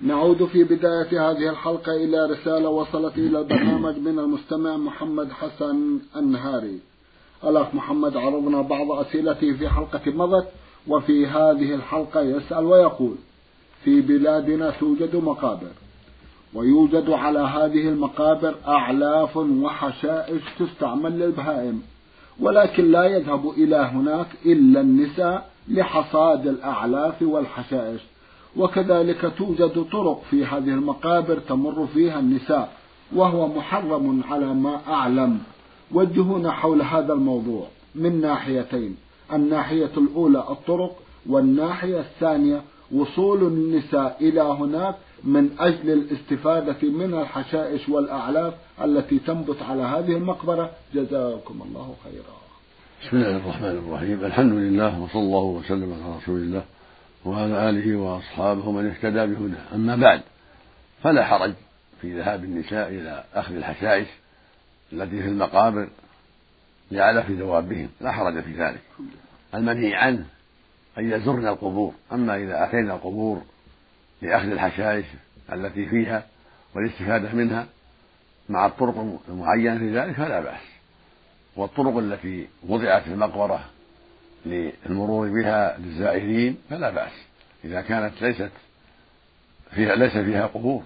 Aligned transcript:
نعود 0.00 0.44
في 0.44 0.64
بداية 0.64 1.30
هذه 1.30 1.50
الحلقة 1.50 1.92
إلى 1.92 2.26
رسالة 2.26 2.68
وصلت 2.68 3.18
إلى 3.18 3.38
البرنامج 3.38 3.98
من 3.98 4.18
المستمع 4.18 4.76
محمد 4.76 5.32
حسن 5.32 5.98
النهاري. 6.16 6.78
الأخ 7.44 7.74
محمد 7.74 8.16
عرضنا 8.16 8.62
بعض 8.62 8.92
أسئلته 8.92 9.52
في 9.52 9.68
حلقة 9.68 10.00
مضت 10.06 10.48
وفي 10.88 11.26
هذه 11.26 11.74
الحلقة 11.74 12.20
يسأل 12.20 12.64
ويقول 12.64 13.14
في 13.84 14.00
بلادنا 14.00 14.70
توجد 14.70 15.16
مقابر 15.16 15.72
ويوجد 16.54 17.10
على 17.10 17.38
هذه 17.38 17.88
المقابر 17.88 18.54
أعلاف 18.66 19.36
وحشائش 19.36 20.42
تستعمل 20.58 21.18
للبهائم 21.18 21.82
ولكن 22.40 22.90
لا 22.90 23.04
يذهب 23.04 23.50
إلى 23.50 23.76
هناك 23.76 24.26
إلا 24.46 24.80
النساء 24.80 25.50
لحصاد 25.68 26.46
الأعلاف 26.46 27.22
والحشائش. 27.22 28.00
وكذلك 28.56 29.32
توجد 29.38 29.84
طرق 29.92 30.22
في 30.30 30.44
هذه 30.44 30.68
المقابر 30.68 31.38
تمر 31.38 31.86
فيها 31.94 32.20
النساء 32.20 32.72
وهو 33.14 33.48
محرم 33.48 34.22
على 34.30 34.46
ما 34.46 34.80
أعلم. 34.88 35.38
وجهونا 35.92 36.50
حول 36.50 36.82
هذا 36.82 37.12
الموضوع 37.12 37.66
من 37.94 38.20
ناحيتين 38.20 38.96
الناحية 39.32 39.90
الأولى 39.96 40.38
الطرق 40.38 40.96
والناحية 41.26 42.00
الثانية 42.00 42.62
وصول 42.92 43.42
النساء 43.42 44.16
إلى 44.20 44.40
هناك 44.40 44.94
من 45.24 45.50
أجل 45.58 45.90
الاستفادة 45.90 46.88
من 46.88 47.14
الحشائش 47.14 47.88
والأعلاف 47.88 48.54
التي 48.84 49.18
تنبت 49.18 49.62
على 49.62 49.82
هذه 49.82 50.16
المقبرة. 50.16 50.70
جزاكم 50.94 51.62
الله 51.68 51.94
خيرا. 52.04 52.36
بسم 53.02 53.16
الله 53.16 53.36
الرحمن 53.36 53.82
الرحيم. 53.86 54.24
الحمد 54.24 54.52
لله 54.52 55.02
وصلى 55.02 55.22
الله 55.22 55.44
وسلم 55.44 55.92
على 55.92 56.16
رسول 56.22 56.40
الله. 56.40 56.64
وعلى 57.24 57.70
آله 57.70 57.96
وأصحابه 57.96 58.70
من 58.70 58.88
اهتدى 58.90 59.26
بهداه 59.26 59.74
أما 59.74 59.96
بعد 59.96 60.22
فلا 61.02 61.24
حرج 61.24 61.52
في 62.00 62.18
ذهاب 62.18 62.44
النساء 62.44 62.88
إلى 62.88 63.24
أخذ 63.34 63.54
الحشائش 63.54 64.08
التي 64.92 65.22
في 65.22 65.28
المقابر 65.28 65.88
لعلف 66.90 67.30
دوابهم 67.30 67.88
لا 68.00 68.12
حرج 68.12 68.40
في 68.40 68.52
ذلك. 68.52 68.80
المنهي 69.54 69.94
عنه 69.94 70.26
أن 70.98 71.12
يزرن 71.12 71.46
القبور. 71.46 71.94
أما 72.12 72.36
إذا 72.36 72.64
أتينا 72.64 72.94
القبور 72.94 73.42
لأخذ 74.22 74.46
الحشائش 74.46 75.06
التي 75.52 75.86
فيها 75.86 76.26
والاستفادة 76.74 77.32
منها 77.32 77.66
مع 78.48 78.66
الطرق 78.66 79.20
المعينة 79.28 79.78
في 79.78 79.98
ذلك 79.98 80.14
فلا 80.14 80.40
بأس. 80.40 80.60
والطرق 81.56 81.96
التي 81.96 82.48
وضعت 82.68 83.02
في 83.02 83.08
المقبرة 83.12 83.64
للمرور 84.46 85.28
بها 85.28 85.78
للزائرين 85.78 86.58
فلا 86.70 86.90
بأس. 86.90 87.12
إذا 87.64 87.80
كانت 87.80 88.22
ليست 88.22 88.50
فيها 89.70 89.94
ليس 89.94 90.12
فيها 90.12 90.46
قبور 90.46 90.82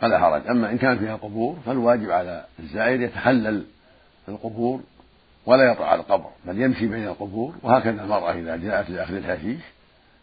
فلا 0.00 0.18
حرج. 0.18 0.46
أما 0.46 0.70
إن 0.70 0.78
كان 0.78 0.98
فيها 0.98 1.16
قبور 1.16 1.58
فالواجب 1.66 2.10
على 2.10 2.44
الزائر 2.58 3.00
يتخلل 3.00 3.64
القبور 4.28 4.80
ولا 5.46 5.72
يطع 5.72 5.94
القبر 5.94 6.30
بل 6.44 6.62
يمشي 6.62 6.86
بين 6.86 7.04
القبور. 7.04 7.54
وهكذا 7.62 8.02
المرأة 8.02 8.32
إذا 8.32 8.56
جاءت 8.56 8.90
لأخذ 8.90 9.14
الحشيش 9.14 9.60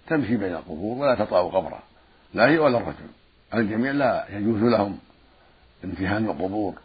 تمشي 0.07 0.37
بين 0.37 0.53
القبور 0.53 0.97
ولا 0.97 1.15
تطأ 1.15 1.41
قبرا 1.41 1.79
لا 2.33 2.49
هي 2.49 2.57
ولا 2.57 2.77
الرجل. 2.77 3.09
الجميع 3.53 3.91
لا 3.91 4.25
يجوز 4.29 4.61
لهم 4.63 4.99
امتهان 5.83 6.25
القبور 6.25 6.75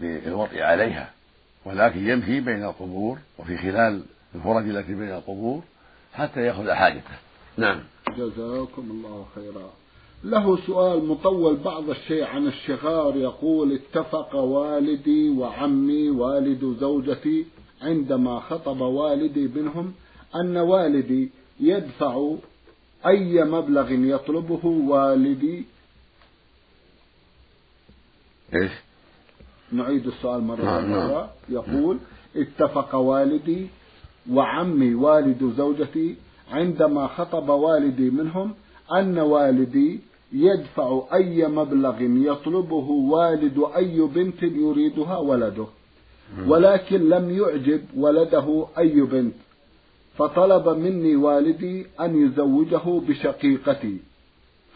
بالوطء 0.00 0.62
عليها. 0.62 1.10
ولكن 1.66 2.08
يمشي 2.08 2.40
بين 2.40 2.64
القبور 2.64 3.18
وفي 3.38 3.58
خلال 3.58 4.02
الفرج 4.34 4.68
التي 4.68 4.94
بين 4.94 5.10
القبور 5.10 5.62
حتى 6.14 6.40
يأخذ 6.40 6.70
حاجته. 6.70 7.16
نعم. 7.56 7.80
جزاكم 8.16 8.90
الله 8.90 9.26
خيرا. 9.34 9.70
له 10.24 10.66
سؤال 10.66 11.04
مطول 11.04 11.56
بعض 11.56 11.90
الشيء 11.90 12.24
عن 12.24 12.46
الشغار 12.46 13.16
يقول 13.16 13.72
اتفق 13.72 14.34
والدي 14.34 15.28
وعمي 15.30 16.10
والد 16.10 16.76
زوجتي 16.80 17.46
عندما 17.82 18.40
خطب 18.40 18.80
والدي 18.80 19.46
بينهم 19.46 19.94
أن 20.34 20.56
والدي 20.56 21.30
يدفع 21.60 22.34
أي 23.06 23.44
مبلغ 23.44 23.92
يطلبه 23.92 24.66
والدي. 24.66 25.64
إيش؟ 28.54 28.72
نعيد 29.72 30.06
السؤال 30.06 30.40
مرة 30.40 30.64
نعم، 30.64 30.90
نعم. 30.90 31.10
أخرى 31.10 31.30
يقول 31.48 31.98
اتفق 32.36 32.94
والدي 32.94 33.66
وعمي 34.32 34.94
والد 34.94 35.52
زوجتي 35.56 36.16
عندما 36.52 37.06
خطب 37.06 37.48
والدي 37.48 38.10
منهم 38.10 38.54
أن 38.92 39.18
والدي 39.18 40.00
يدفع 40.32 41.02
أي 41.12 41.46
مبلغ 41.46 42.02
يطلبه 42.02 42.90
والد 42.90 43.64
أي 43.76 44.00
بنت 44.00 44.42
يريدها 44.42 45.18
ولده 45.18 45.66
ولكن 46.46 47.08
لم 47.08 47.30
يعجب 47.30 47.80
ولده 47.96 48.66
أي 48.78 49.00
بنت 49.00 49.34
فطلب 50.18 50.68
مني 50.68 51.16
والدي 51.16 51.86
أن 52.00 52.26
يزوجه 52.26 53.00
بشقيقتي 53.08 53.98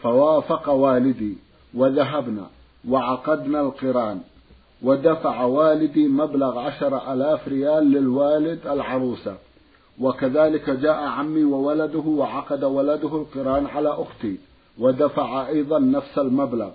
فوافق 0.01 0.69
والدي 0.69 1.37
وذهبنا 1.73 2.49
وعقدنا 2.89 3.61
القران 3.61 4.21
ودفع 4.83 5.43
والدي 5.43 6.07
مبلغ 6.07 6.59
عشر 6.59 7.13
ألاف 7.13 7.47
ريال 7.47 7.91
للوالد 7.91 8.67
العروسة. 8.67 9.35
وكذلك 9.99 10.69
جاء 10.69 11.03
عمي 11.03 11.43
وولده 11.43 11.99
وعقد 11.99 12.63
ولده 12.63 13.15
القران 13.15 13.65
على 13.65 13.89
أختي 13.89 14.37
ودفع 14.79 15.47
أيضا 15.47 15.79
نفس 15.79 16.17
المبلغ. 16.19 16.69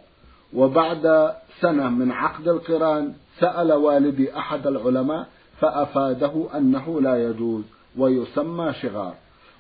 وبعد 0.54 1.32
سنة 1.60 1.88
من 1.88 2.12
عقد 2.12 2.48
القران 2.48 3.12
سأل 3.40 3.72
والدي 3.72 4.36
أحد 4.36 4.66
العلماء 4.66 5.26
فأفاده 5.60 6.46
أنه 6.56 7.00
لا 7.00 7.30
يجوز 7.30 7.62
ويسمى 7.98 8.72
شغار. 8.72 9.14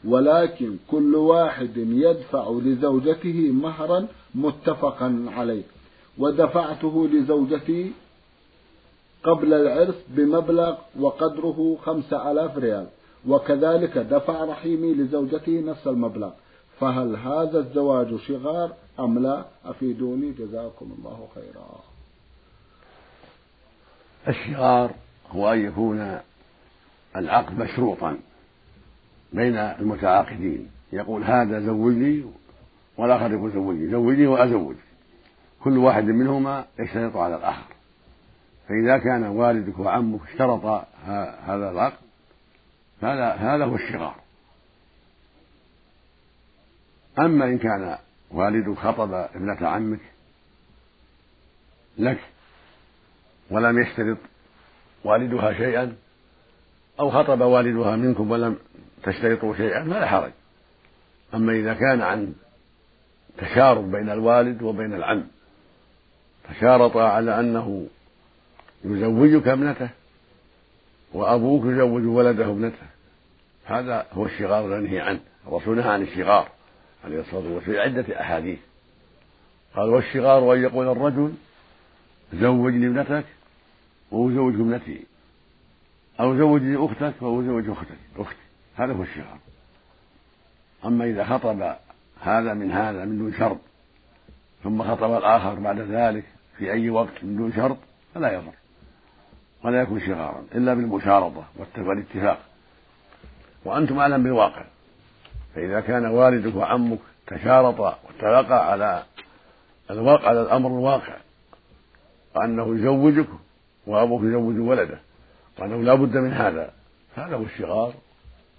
ولكن 0.04 0.76
كل 0.90 1.14
واحد 1.14 1.76
يدفع 1.76 2.50
لزوجته 2.50 3.50
مهرا 3.52 4.06
متفقا 4.34 5.26
عليه. 5.36 5.62
ودفعته 6.18 7.08
لزوجتي 7.12 7.92
قبل 9.26 9.54
العرس 9.54 9.94
بمبلغ 10.08 10.76
وقدره 11.00 11.76
خمسة 11.82 12.30
آلاف 12.30 12.58
ريال. 12.58 12.86
وكذلك 13.28 13.98
دفع 13.98 14.44
رحيمي 14.44 14.94
لزوجته 14.94 15.60
نفس 15.60 15.86
المبلغ. 15.86 16.30
فهل 16.80 17.16
هذا 17.16 17.58
الزواج 17.58 18.16
شغار 18.16 18.72
أم 19.00 19.18
لا؟ 19.18 19.44
أفيدوني 19.64 20.32
جزاكم 20.32 20.94
الله 20.98 21.28
خيرا. 21.34 21.66
الشغار 24.28 24.90
هو 25.30 25.52
أن 25.52 25.66
يكون 25.66 26.18
العقد 27.16 27.58
مشروطا 27.58 28.18
بين 29.32 29.56
المتعاقدين. 29.56 30.70
يقول 30.92 31.24
هذا 31.24 31.60
زوجني 31.60 32.24
والآخر 32.98 33.32
يقول 33.32 33.52
زوجني 33.52 33.90
زوجني 33.90 34.26
وأزوج. 34.26 34.76
كل 35.64 35.78
واحد 35.78 36.04
منهما 36.04 36.64
يشترط 36.78 37.16
على 37.16 37.36
الآخر. 37.36 37.75
فإذا 38.68 38.98
كان 38.98 39.24
والدك 39.24 39.78
وعمك 39.78 40.20
اشترطا 40.28 40.86
هذا 41.46 41.70
العقد 41.70 42.06
فهذا 43.00 43.32
هذا 43.32 43.64
هو 43.64 43.74
الشغار 43.74 44.16
أما 47.18 47.44
إن 47.44 47.58
كان 47.58 47.98
والدك 48.30 48.78
خطب 48.78 49.12
ابنة 49.12 49.68
عمك 49.68 50.00
لك 51.98 52.20
ولم 53.50 53.78
يشترط 53.82 54.18
والدها 55.04 55.52
شيئا 55.52 55.96
أو 57.00 57.10
خطب 57.10 57.40
والدها 57.40 57.96
منكم 57.96 58.30
ولم 58.30 58.58
تشترطوا 59.02 59.56
شيئا 59.56 59.84
فلا 59.84 60.06
حرج. 60.06 60.32
أما 61.34 61.52
إذا 61.52 61.74
كان 61.74 62.02
عن 62.02 62.34
تشارط 63.38 63.84
بين 63.84 64.10
الوالد 64.10 64.62
وبين 64.62 64.94
العم 64.94 65.26
تشارطا 66.48 67.02
على 67.02 67.40
أنه 67.40 67.86
يزوجك 68.84 69.48
ابنته 69.48 69.90
وأبوك 71.12 71.64
يزوج 71.64 72.06
ولده 72.06 72.44
ابنته. 72.44 72.86
هذا 73.64 74.06
هو 74.12 74.26
الشغار 74.26 74.64
المنهي 74.64 75.00
عنه. 75.00 75.20
الرسول 75.46 75.76
نهى 75.76 75.88
عن 75.88 76.02
الشغار 76.02 76.48
عليه 77.04 77.20
الصلاة 77.20 77.38
والسلام 77.38 77.60
في 77.60 77.80
عدة 77.80 78.20
أحاديث. 78.20 78.58
قال 79.74 79.88
والشغار 79.88 80.54
أن 80.54 80.62
يقول 80.62 80.88
الرجل 80.88 81.32
زوجني 82.32 82.86
ابنتك 82.86 83.24
وأزوج 84.10 84.54
ابنتي. 84.54 85.06
أو 86.20 86.36
زوجني 86.36 86.76
أختك 86.84 87.22
وأزوج 87.22 87.68
أختك 87.68 87.98
أختي. 88.16 88.36
هذا 88.76 88.92
هو 88.92 89.02
الشغار. 89.02 89.38
أما 90.84 91.04
إذا 91.04 91.24
خطب 91.24 91.76
هذا 92.20 92.54
من 92.54 92.72
هذا 92.72 93.04
من 93.04 93.18
دون 93.18 93.32
شرط 93.32 93.58
ثم 94.64 94.82
خطب 94.82 95.12
الآخر 95.12 95.54
بعد 95.54 95.80
ذلك 95.80 96.24
في 96.58 96.72
أي 96.72 96.90
وقت 96.90 97.12
من 97.22 97.36
دون 97.36 97.52
شرط 97.52 97.76
فلا 98.14 98.32
يضر. 98.32 98.52
ولا 99.66 99.82
يكون 99.82 100.00
شغارا 100.00 100.44
إلا 100.54 100.74
بالمشارطة 100.74 101.44
والاتفاق. 101.78 102.38
وأنتم 103.64 103.98
أعلم 103.98 104.22
بالواقع. 104.22 104.64
فإذا 105.54 105.80
كان 105.80 106.06
والدك 106.06 106.56
وعمك 106.56 106.98
تشارطا 107.26 107.98
واتفقا 108.04 108.54
على 108.54 109.02
الواقع 109.90 110.28
على 110.28 110.42
الأمر 110.42 110.70
الواقع 110.70 111.16
وأنه 112.34 112.78
يزوجك 112.78 113.28
وأبوك 113.86 114.22
يزوج 114.22 114.58
ولده 114.58 114.98
وأنه 115.58 115.82
لا 115.82 115.94
بد 115.94 116.16
من 116.16 116.32
هذا 116.32 116.72
هذا 117.16 117.36
هو 117.36 117.42
الشغار 117.42 117.94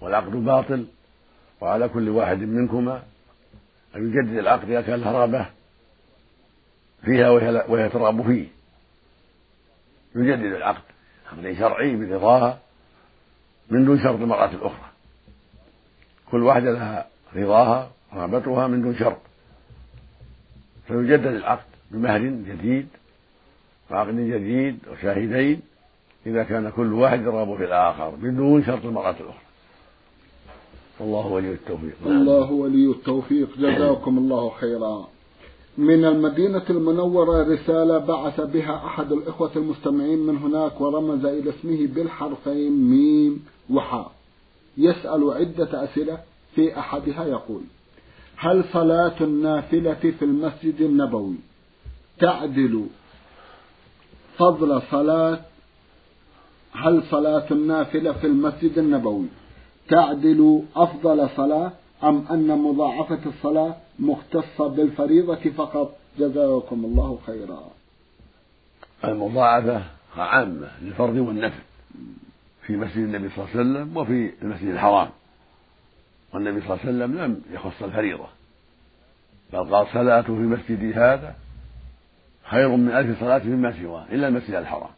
والعقد 0.00 0.32
باطل. 0.32 0.86
وعلى 1.60 1.88
كل 1.88 2.08
واحد 2.08 2.38
منكما 2.38 3.02
أن 3.96 4.08
يجدد 4.08 4.38
العقد 4.38 4.70
إذا 4.70 4.80
كان 4.80 5.02
رغبة 5.02 5.46
فيها 7.04 7.30
وهي 7.68 7.88
ترغب 7.88 8.22
فيه. 8.26 8.46
يجدد 10.14 10.52
العقد. 10.52 10.82
عقد 11.32 11.52
شرعي 11.58 11.96
برضاها 11.96 12.58
من 13.70 13.84
دون 13.84 13.98
شرط 13.98 14.20
المرأة 14.20 14.50
الأخرى. 14.50 14.88
كل 16.30 16.42
واحدة 16.42 16.72
لها 16.72 17.06
رضاها 17.36 17.90
رغبتها 18.14 18.66
من 18.66 18.82
دون 18.82 18.94
شرط. 18.94 19.18
فيجدد 20.86 21.26
العقد 21.26 21.64
بمهر 21.90 22.20
جديد 22.20 22.88
وعقد 23.90 24.16
جديد 24.16 24.78
وشاهدين 24.90 25.60
إذا 26.26 26.42
كان 26.42 26.70
كل 26.70 26.92
واحد 26.92 27.22
يرغب 27.22 27.56
في 27.56 27.64
الآخر 27.64 28.10
بدون 28.10 28.64
شرط 28.64 28.84
المرأة 28.84 29.10
الأخرى. 29.10 29.48
والله 31.00 31.26
ولي 31.26 31.52
التوفيق. 31.52 31.96
الله 32.06 32.50
ولي 32.52 32.90
التوفيق. 32.90 33.58
جزاكم 33.58 34.18
الله 34.18 34.50
خيرا. 34.50 35.08
من 35.78 36.04
المدينة 36.04 36.64
المنورة 36.70 37.42
رسالة 37.42 37.98
بعث 37.98 38.40
بها 38.40 38.86
أحد 38.86 39.12
الإخوة 39.12 39.50
المستمعين 39.56 40.18
من 40.18 40.36
هناك 40.36 40.80
ورمز 40.80 41.24
إلى 41.24 41.50
اسمه 41.50 41.86
بالحرفين 41.86 42.72
ميم 42.72 43.44
وحاء. 43.70 44.12
يسأل 44.78 45.30
عدة 45.30 45.84
أسئلة 45.84 46.18
في 46.54 46.78
أحدها 46.78 47.24
يقول 47.24 47.60
هل 48.36 48.64
صلاة 48.72 49.14
النافلة 49.20 49.94
في 49.94 50.24
المسجد 50.24 50.80
النبوي 50.80 51.36
تعدل 52.20 52.86
فضل 54.38 54.82
صلاة؟ 54.90 55.40
هل 56.72 57.02
صلاة 57.10 57.46
النافلة 57.50 58.12
في 58.12 58.26
المسجد 58.26 58.78
النبوي 58.78 59.26
تعدل 59.88 60.62
أفضل 60.76 61.28
صلاة؟ 61.36 61.72
أم 62.04 62.26
أن 62.30 62.58
مضاعفة 62.58 63.18
الصلاة 63.26 63.76
مختصة 63.98 64.68
بالفريضة 64.68 65.50
فقط؟ 65.50 65.96
جزاكم 66.18 66.84
الله 66.84 67.18
خيرا. 67.26 67.70
المضاعفة 69.04 69.82
عامة 70.16 70.70
للفرض 70.82 71.16
والنفل 71.16 71.62
في 72.66 72.76
مسجد 72.76 72.98
النبي 72.98 73.28
صلى 73.28 73.44
الله 73.44 73.50
عليه 73.50 73.60
وسلم 73.60 73.96
وفي 73.96 74.32
المسجد 74.42 74.68
الحرام. 74.68 75.08
والنبي 76.34 76.60
صلى 76.60 76.70
الله 76.70 76.80
عليه 76.84 76.90
وسلم 76.92 77.18
لم 77.18 77.42
يخص 77.50 77.82
الفريضة. 77.82 78.26
بل 79.52 79.74
قال 79.74 79.86
صلاته 79.92 80.34
في 80.34 80.42
مسجدي 80.42 80.94
هذا 80.94 81.34
خير 82.44 82.68
من 82.68 82.90
ألف 82.90 83.20
صلاة 83.20 83.38
فيما 83.38 83.82
سواه 83.82 84.04
إلا 84.12 84.28
المسجد 84.28 84.54
الحرام. 84.54 84.90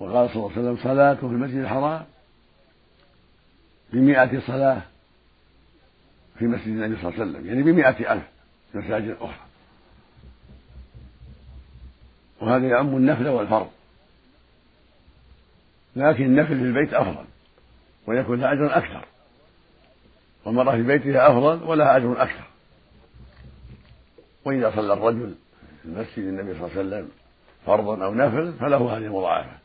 وقال 0.00 0.28
صلى 0.28 0.36
الله 0.36 0.52
عليه 0.56 0.60
وسلم 0.60 0.76
صلاته 0.82 1.28
في 1.28 1.34
المسجد 1.34 1.58
الحرام 1.58 2.04
بمئة 3.92 4.40
صلاة 4.46 4.82
في 6.38 6.44
مسجد 6.44 6.66
النبي 6.66 6.96
صلى 7.02 7.10
الله 7.10 7.20
عليه 7.20 7.30
وسلم 7.30 7.46
يعني 7.46 7.62
بمئة 7.62 8.12
ألف 8.12 8.24
مساجد 8.74 9.16
أخرى. 9.20 9.48
وهذا 12.40 12.66
يعم 12.66 12.96
النفل 12.96 13.28
والفرض. 13.28 13.68
لكن 15.96 16.24
النفل 16.24 16.58
في 16.58 16.64
البيت 16.64 16.94
أفضل 16.94 17.24
ويكون 18.06 18.40
لها 18.40 18.52
أجر 18.52 18.76
أكثر. 18.76 19.04
والمرأة 20.44 20.76
في 20.76 20.82
بيتها 20.82 21.28
أفضل 21.28 21.62
ولها 21.64 21.96
أجر 21.96 22.22
أكثر. 22.22 22.44
وإذا 24.44 24.72
صلى 24.76 24.92
الرجل 24.92 25.34
في 25.82 25.88
المسجد 25.88 26.18
النبي 26.18 26.54
صلى 26.54 26.66
الله 26.66 26.78
عليه 26.78 26.88
وسلم 26.88 27.08
فرضا 27.66 28.04
أو 28.04 28.14
نفل 28.14 28.52
فله 28.52 28.96
هذه 28.96 29.04
المضاعفة. 29.04 29.58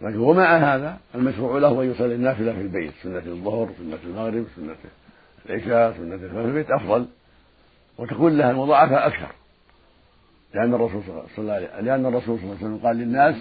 لكن 0.00 0.18
ومع 0.18 0.56
هذا 0.56 0.98
المشروع 1.14 1.58
له 1.58 1.82
أن 1.82 1.90
يصلي 1.90 2.14
النافلة 2.14 2.52
في 2.52 2.60
البيت 2.60 2.92
سنة 3.02 3.18
الظهر 3.26 3.70
سنة 3.78 3.98
المغرب 4.04 4.46
سنة 4.56 4.76
العشاء 5.50 5.96
سنة 5.96 6.14
الفجر 6.14 6.28
في 6.28 6.48
البيت 6.48 6.70
أفضل. 6.70 7.06
وتكون 7.98 8.38
لها 8.38 8.50
المضاعفة 8.50 9.06
أكثر. 9.06 9.28
لأن 10.54 10.74
الرسول 10.74 11.02
صلى 11.02 11.24
الله 11.38 11.54
عليه 11.54 11.80
لأن 11.80 12.06
الرسول 12.06 12.38
صلى 12.38 12.44
الله 12.44 12.56
عليه 12.56 12.66
وسلم 12.66 12.86
قال 12.86 12.96
للناس 12.96 13.36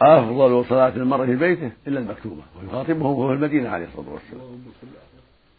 أفضل 0.00 0.64
صلاة 0.68 0.88
المرء 0.88 1.26
في 1.26 1.36
بيته 1.36 1.70
إلا 1.86 2.00
المكتوبة 2.00 2.42
ويخاطبهم 2.60 3.18
وهو 3.18 3.32
المدينة 3.32 3.68
عليه 3.68 3.86
الصلاة 3.86 4.12
والسلام. 4.12 4.64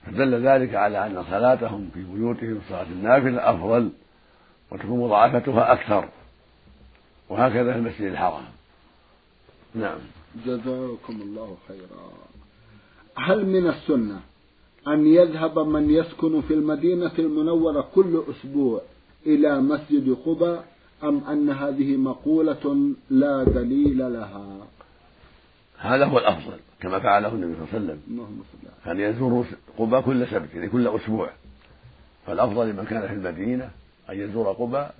فدل 0.06 0.48
ذلك 0.48 0.76
على 0.76 1.06
أن 1.06 1.24
صلاتهم 1.30 1.90
في 1.94 2.04
بيوتهم 2.04 2.62
صلاة 2.70 2.84
النافلة 2.84 3.50
أفضل 3.50 3.92
وتكون 4.72 5.00
مضاعفتها 5.00 5.74
أكثر. 5.74 6.10
وهكذا 7.30 7.74
في 7.74 7.80
المسجد 7.80 8.02
الحرام. 8.02 8.44
نعم. 9.76 9.98
جزاكم 10.46 11.22
الله 11.22 11.58
خيرا. 11.68 12.29
هل 13.19 13.45
من 13.45 13.68
السنة 13.68 14.19
أن 14.88 15.07
يذهب 15.07 15.59
من 15.59 15.90
يسكن 15.90 16.42
في 16.42 16.54
المدينة 16.54 17.11
المنورة 17.19 17.90
كل 17.95 18.23
أسبوع 18.30 18.81
إلى 19.26 19.61
مسجد 19.61 20.18
قباء 20.26 20.66
أم 21.04 21.23
أن 21.23 21.49
هذه 21.49 21.97
مقولة 21.97 22.94
لا 23.09 23.44
دليل 23.44 24.14
لها؟ 24.14 24.68
هذا 25.78 26.06
هو 26.06 26.18
الأفضل 26.18 26.57
كما 26.80 26.99
فعله 26.99 27.28
النبي 27.28 27.54
صلى 27.54 27.64
الله 27.64 27.73
عليه 27.73 27.83
وسلم. 27.83 28.02
كان 28.85 28.99
يزور 28.99 29.45
قباء 29.78 30.02
كل 30.02 30.28
سبت 30.28 30.54
يعني 30.54 30.69
كل 30.69 30.88
أسبوع. 30.88 31.30
فالأفضل 32.28 32.69
لمن 32.69 32.85
كان 32.85 33.07
في 33.07 33.14
المدينة 33.14 33.69
أن 34.09 34.19
يزور 34.19 34.52
قباء 34.52 34.95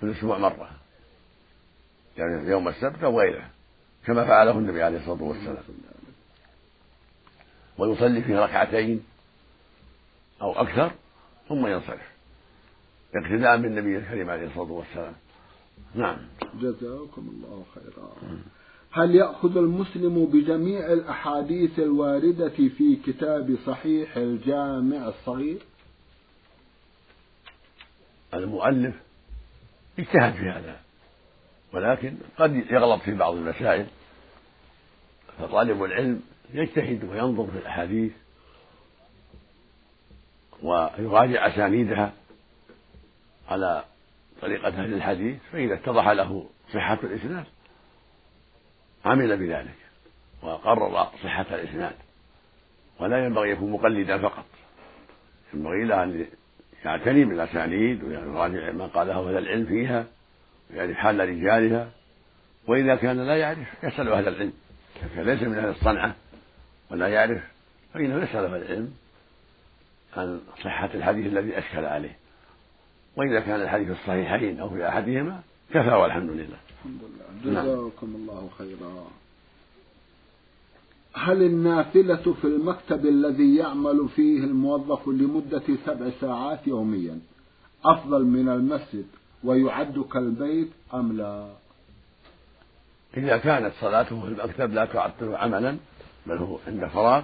في 0.00 0.06
الأسبوع 0.06 0.38
مرة 0.38 0.70
يعني 2.16 2.50
يوم 2.50 2.68
السبت 2.68 3.04
أو 3.04 3.20
غيره 3.20 3.44
كما 4.06 4.24
فعله 4.24 4.58
النبي 4.58 4.82
عليه 4.82 4.98
الصلاة 4.98 5.22
والسلام. 5.22 5.62
ويصلي 7.78 8.22
فيه 8.22 8.38
ركعتين 8.38 9.04
أو 10.42 10.52
أكثر 10.52 10.92
ثم 11.48 11.66
ينصرف. 11.66 12.08
اقتداء 13.14 13.56
بالنبي 13.56 13.98
الكريم 13.98 14.30
عليه 14.30 14.46
الصلاة 14.46 14.72
والسلام. 14.72 15.14
نعم. 15.94 16.16
جزاكم 16.54 17.28
الله 17.32 17.64
خيرا. 17.74 18.12
هل 18.90 19.14
يأخذ 19.14 19.56
المسلم 19.56 20.24
بجميع 20.26 20.92
الأحاديث 20.92 21.78
الواردة 21.78 22.48
في 22.48 22.96
كتاب 23.06 23.56
صحيح 23.66 24.16
الجامع 24.16 25.08
الصغير؟ 25.08 25.58
المؤلف 28.34 28.94
اجتهد 29.98 30.32
في 30.32 30.50
هذا 30.50 30.80
ولكن 31.72 32.16
قد 32.38 32.54
يغلط 32.70 33.02
في 33.02 33.14
بعض 33.14 33.34
المسائل. 33.34 33.86
فطالب 35.38 35.84
العلم 35.84 36.22
يجتهد 36.54 37.04
وينظر 37.04 37.46
في 37.46 37.58
الأحاديث 37.58 38.12
ويراجع 40.62 41.46
أسانيدها 41.46 42.12
على 43.48 43.84
طريقة 44.42 44.68
أهل 44.68 44.94
الحديث 44.94 45.36
فإذا 45.52 45.74
اتضح 45.74 46.08
له 46.08 46.46
صحة 46.72 46.98
الإسناد 47.02 47.44
عمل 49.04 49.36
بذلك 49.36 49.76
وقرر 50.42 51.08
صحة 51.24 51.46
الإسناد. 51.50 51.94
ولا 53.00 53.24
ينبغي 53.24 53.50
يكون 53.50 53.70
مقلدا 53.70 54.18
فقط. 54.18 54.44
ينبغي 55.54 55.84
له 55.84 56.02
أن 56.02 56.26
يعتني 56.84 57.24
بالأسانيد 57.24 58.04
ويراجع 58.04 58.72
ما 58.72 58.86
قاله 58.86 59.28
أهل 59.28 59.38
العلم 59.38 59.66
فيها 59.66 60.06
ويعرف 60.70 60.96
حال 60.96 61.20
رجالها 61.20 61.90
وإذا 62.66 62.94
كان 62.94 63.26
لا 63.26 63.36
يعرف 63.36 63.84
يسأل 63.84 64.08
أهل 64.12 64.28
العلم. 64.28 64.52
كان 65.14 65.26
ليس 65.26 65.42
من 65.42 65.58
أهل 65.58 65.68
الصنعة. 65.68 66.16
ولا 66.90 67.08
يعرف 67.08 67.42
فإنه 67.94 68.22
يسأل 68.22 68.44
أهل 68.44 68.62
العلم 68.62 68.92
عن 70.16 70.40
صحة 70.64 70.90
الحديث 70.94 71.26
الذي 71.26 71.58
أشكل 71.58 71.84
عليه 71.84 72.16
وإذا 73.16 73.40
كان 73.40 73.60
الحديث 73.60 73.90
الصحيحين 73.90 74.60
أو 74.60 74.70
في 74.70 74.88
أحدهما 74.88 75.40
كفى 75.70 75.90
والحمد 75.90 76.30
لله 76.30 76.58
الحمد 76.78 77.00
لله 77.02 77.28
جزاكم 77.44 78.06
نعم. 78.06 78.16
الله 78.16 78.48
خيرا 78.58 79.06
هل 81.14 81.42
النافلة 81.42 82.34
في 82.40 82.44
المكتب 82.44 83.06
الذي 83.06 83.56
يعمل 83.56 84.08
فيه 84.16 84.38
الموظف 84.38 85.08
لمدة 85.08 85.62
سبع 85.86 86.10
ساعات 86.20 86.66
يوميا 86.66 87.20
أفضل 87.84 88.24
من 88.24 88.48
المسجد 88.48 89.06
ويعد 89.44 90.04
كالبيت 90.12 90.68
أم 90.94 91.16
لا؟ 91.16 91.48
إذا 93.16 93.36
كانت 93.36 93.72
صلاته 93.80 94.20
في 94.20 94.28
المكتب 94.28 94.74
لا 94.74 94.84
تعطل 94.84 95.34
عملا 95.34 95.76
بل 96.28 96.36
هو 96.36 96.58
عند 96.66 96.86
فراغ 96.86 97.22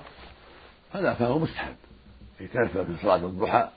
فلا 0.93 1.15
فهو 1.15 1.39
مستحب. 1.39 1.75
يتنفل 2.41 2.87
في 2.87 3.03
صلاة 3.03 3.17
الضحى 3.17 3.69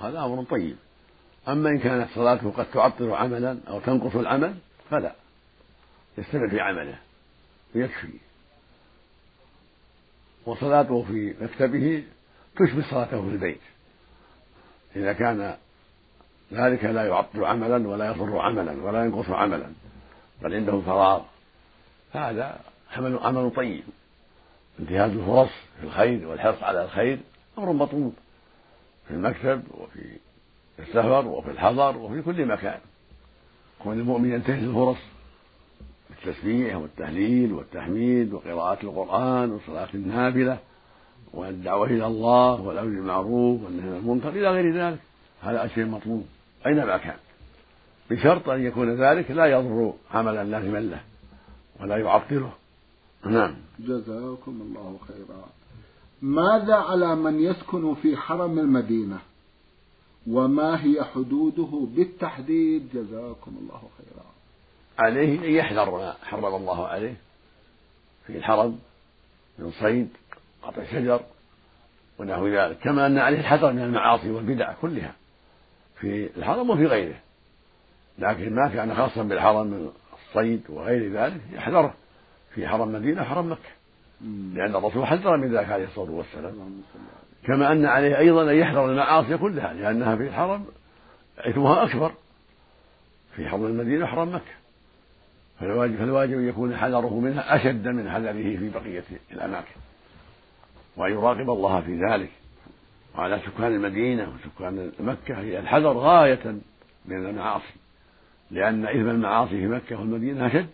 هذا 0.00 0.20
أمر 0.24 0.44
طيب. 0.44 0.76
أما 1.48 1.70
إن 1.70 1.78
كانت 1.78 2.08
صلاته 2.14 2.50
قد 2.50 2.70
تعطل 2.70 3.10
عملا 3.10 3.58
أو 3.68 3.80
تنقص 3.80 4.16
العمل 4.16 4.54
فلا. 4.90 5.14
يستمر 6.18 6.48
في 6.50 6.60
عمله 6.60 6.98
ويكفي 7.74 8.12
وصلاته 10.46 11.02
في 11.02 11.34
مكتبه 11.40 12.04
تشبه 12.56 12.90
صلاته 12.90 13.22
في 13.22 13.28
البيت. 13.28 13.60
إذا 14.96 15.12
كان 15.12 15.56
ذلك 16.52 16.84
لا 16.84 17.06
يعطل 17.06 17.44
عملا 17.44 17.88
ولا 17.88 18.06
يضر 18.06 18.38
عملا 18.38 18.82
ولا 18.82 19.04
ينقص 19.04 19.30
عملا 19.30 19.72
بل 20.42 20.54
عنده 20.54 20.80
فراغ 20.80 21.22
فهذا 22.12 22.60
عمل 22.96 23.18
عمل 23.18 23.50
طيب. 23.56 23.84
انتهاز 24.80 25.10
الفرص 25.10 25.50
في 25.80 25.86
الخير 25.86 26.28
والحرص 26.28 26.62
على 26.62 26.84
الخير 26.84 27.18
أمر 27.58 27.72
مطلوب 27.72 28.14
في 29.08 29.14
المكتب 29.14 29.62
وفي 29.70 30.18
السفر 30.78 31.26
وفي 31.26 31.50
الحضر 31.50 31.96
وفي 31.96 32.22
كل 32.22 32.46
مكان. 32.46 32.78
كون 33.78 34.00
المؤمن 34.00 34.32
ينتهز 34.32 34.64
الفرص 34.64 34.96
بالتسبيح 36.10 36.76
والتهليل 36.76 37.52
والتحميد 37.52 38.32
وقراءة 38.32 38.82
القرآن 38.82 39.52
وصلاة 39.52 39.88
النافلة 39.94 40.58
والدعوة 41.32 41.86
إلى 41.86 42.06
الله 42.06 42.60
والأمر 42.60 42.88
بالمعروف 42.88 43.62
والنهي 43.62 43.88
عن 43.88 43.96
المنكر 43.96 44.28
إلى 44.28 44.50
غير 44.50 44.74
ذلك 44.74 44.98
هذا 45.42 45.68
شيء 45.74 45.84
مطلوب 45.84 46.26
أينما 46.66 46.96
كان. 46.96 47.16
بشرط 48.10 48.48
أن 48.48 48.66
يكون 48.66 48.94
ذلك 48.94 49.30
لا 49.30 49.46
يضر 49.46 49.92
عملا 50.14 50.44
لازما 50.44 50.78
له 50.78 51.00
ولا 51.80 51.96
يعطله. 51.96 52.52
نعم. 53.30 53.54
جزاكم 53.78 54.60
الله 54.60 54.98
خيرا. 55.08 55.44
ماذا 56.22 56.74
على 56.74 57.16
من 57.16 57.40
يسكن 57.40 57.94
في 57.94 58.16
حرم 58.16 58.58
المدينة؟ 58.58 59.18
وما 60.30 60.84
هي 60.84 61.04
حدوده 61.04 61.86
بالتحديد؟ 61.96 62.88
جزاكم 62.94 63.56
الله 63.60 63.82
خيرا. 63.98 64.26
عليه 64.98 65.38
أن 65.38 65.50
يحذر 65.50 65.90
ما 65.90 66.12
حرم 66.22 66.54
الله 66.54 66.86
عليه. 66.86 67.16
في 68.26 68.38
الحرم 68.38 68.78
من 69.58 69.70
صيد 69.70 70.08
قطع 70.62 70.84
شجر 70.84 71.20
ونحو 72.18 72.48
ذلك. 72.48 72.78
كما 72.78 73.06
أن 73.06 73.18
عليه 73.18 73.40
الحذر 73.40 73.72
من 73.72 73.82
المعاصي 73.82 74.30
والبدع 74.30 74.72
كلها. 74.72 75.14
في 76.00 76.30
الحرم 76.36 76.70
وفي 76.70 76.86
غيره. 76.86 77.20
لكن 78.18 78.54
ما 78.54 78.68
كان 78.68 78.94
خاصا 78.94 79.22
بالحرم 79.22 79.66
من 79.66 79.90
الصيد 80.12 80.62
وغير 80.68 81.12
ذلك 81.12 81.40
يحذره. 81.52 81.94
في 82.56 82.68
حرم 82.68 82.92
مدينة 82.92 83.24
حرم 83.24 83.52
مكة. 83.52 83.70
لأن 84.54 84.76
الرسول 84.76 85.06
حذر 85.06 85.36
من 85.36 85.56
ذلك 85.56 85.70
عليه 85.70 85.84
الصلاة 85.84 86.10
والسلام. 86.10 86.82
كما 87.44 87.72
أن 87.72 87.86
عليه 87.86 88.18
أيضا 88.18 88.50
أن 88.50 88.56
يحذر 88.56 88.90
المعاصي 88.90 89.38
كلها 89.38 89.72
لأنها 89.72 90.16
في 90.16 90.22
الحرم 90.22 90.64
إثمها 91.38 91.84
أكبر. 91.84 92.12
في 93.36 93.48
حرم 93.48 93.66
المدينة 93.66 94.06
حرم 94.06 94.34
مكة. 94.34 94.56
فالواجب 95.60 95.96
فالواجب 95.96 96.38
أن 96.38 96.48
يكون 96.48 96.76
حذره 96.76 97.20
منها 97.20 97.56
أشد 97.56 97.88
من 97.88 98.10
حذره 98.10 98.32
في 98.32 98.70
بقية 98.74 99.04
الأماكن. 99.32 99.76
وأن 100.96 101.12
يراقب 101.12 101.50
الله 101.50 101.80
في 101.80 102.00
ذلك. 102.10 102.30
وعلى 103.18 103.40
سكان 103.46 103.74
المدينة 103.74 104.32
وسكان 104.34 104.92
مكة 105.00 105.40
هي 105.40 105.58
الحذر 105.58 105.92
غاية 105.92 106.58
من 107.06 107.26
المعاصي. 107.26 107.74
لأن 108.50 108.86
إثم 108.86 109.10
المعاصي 109.10 109.50
في 109.50 109.66
مكة 109.66 110.00
والمدينة 110.00 110.46
أشد. 110.46 110.68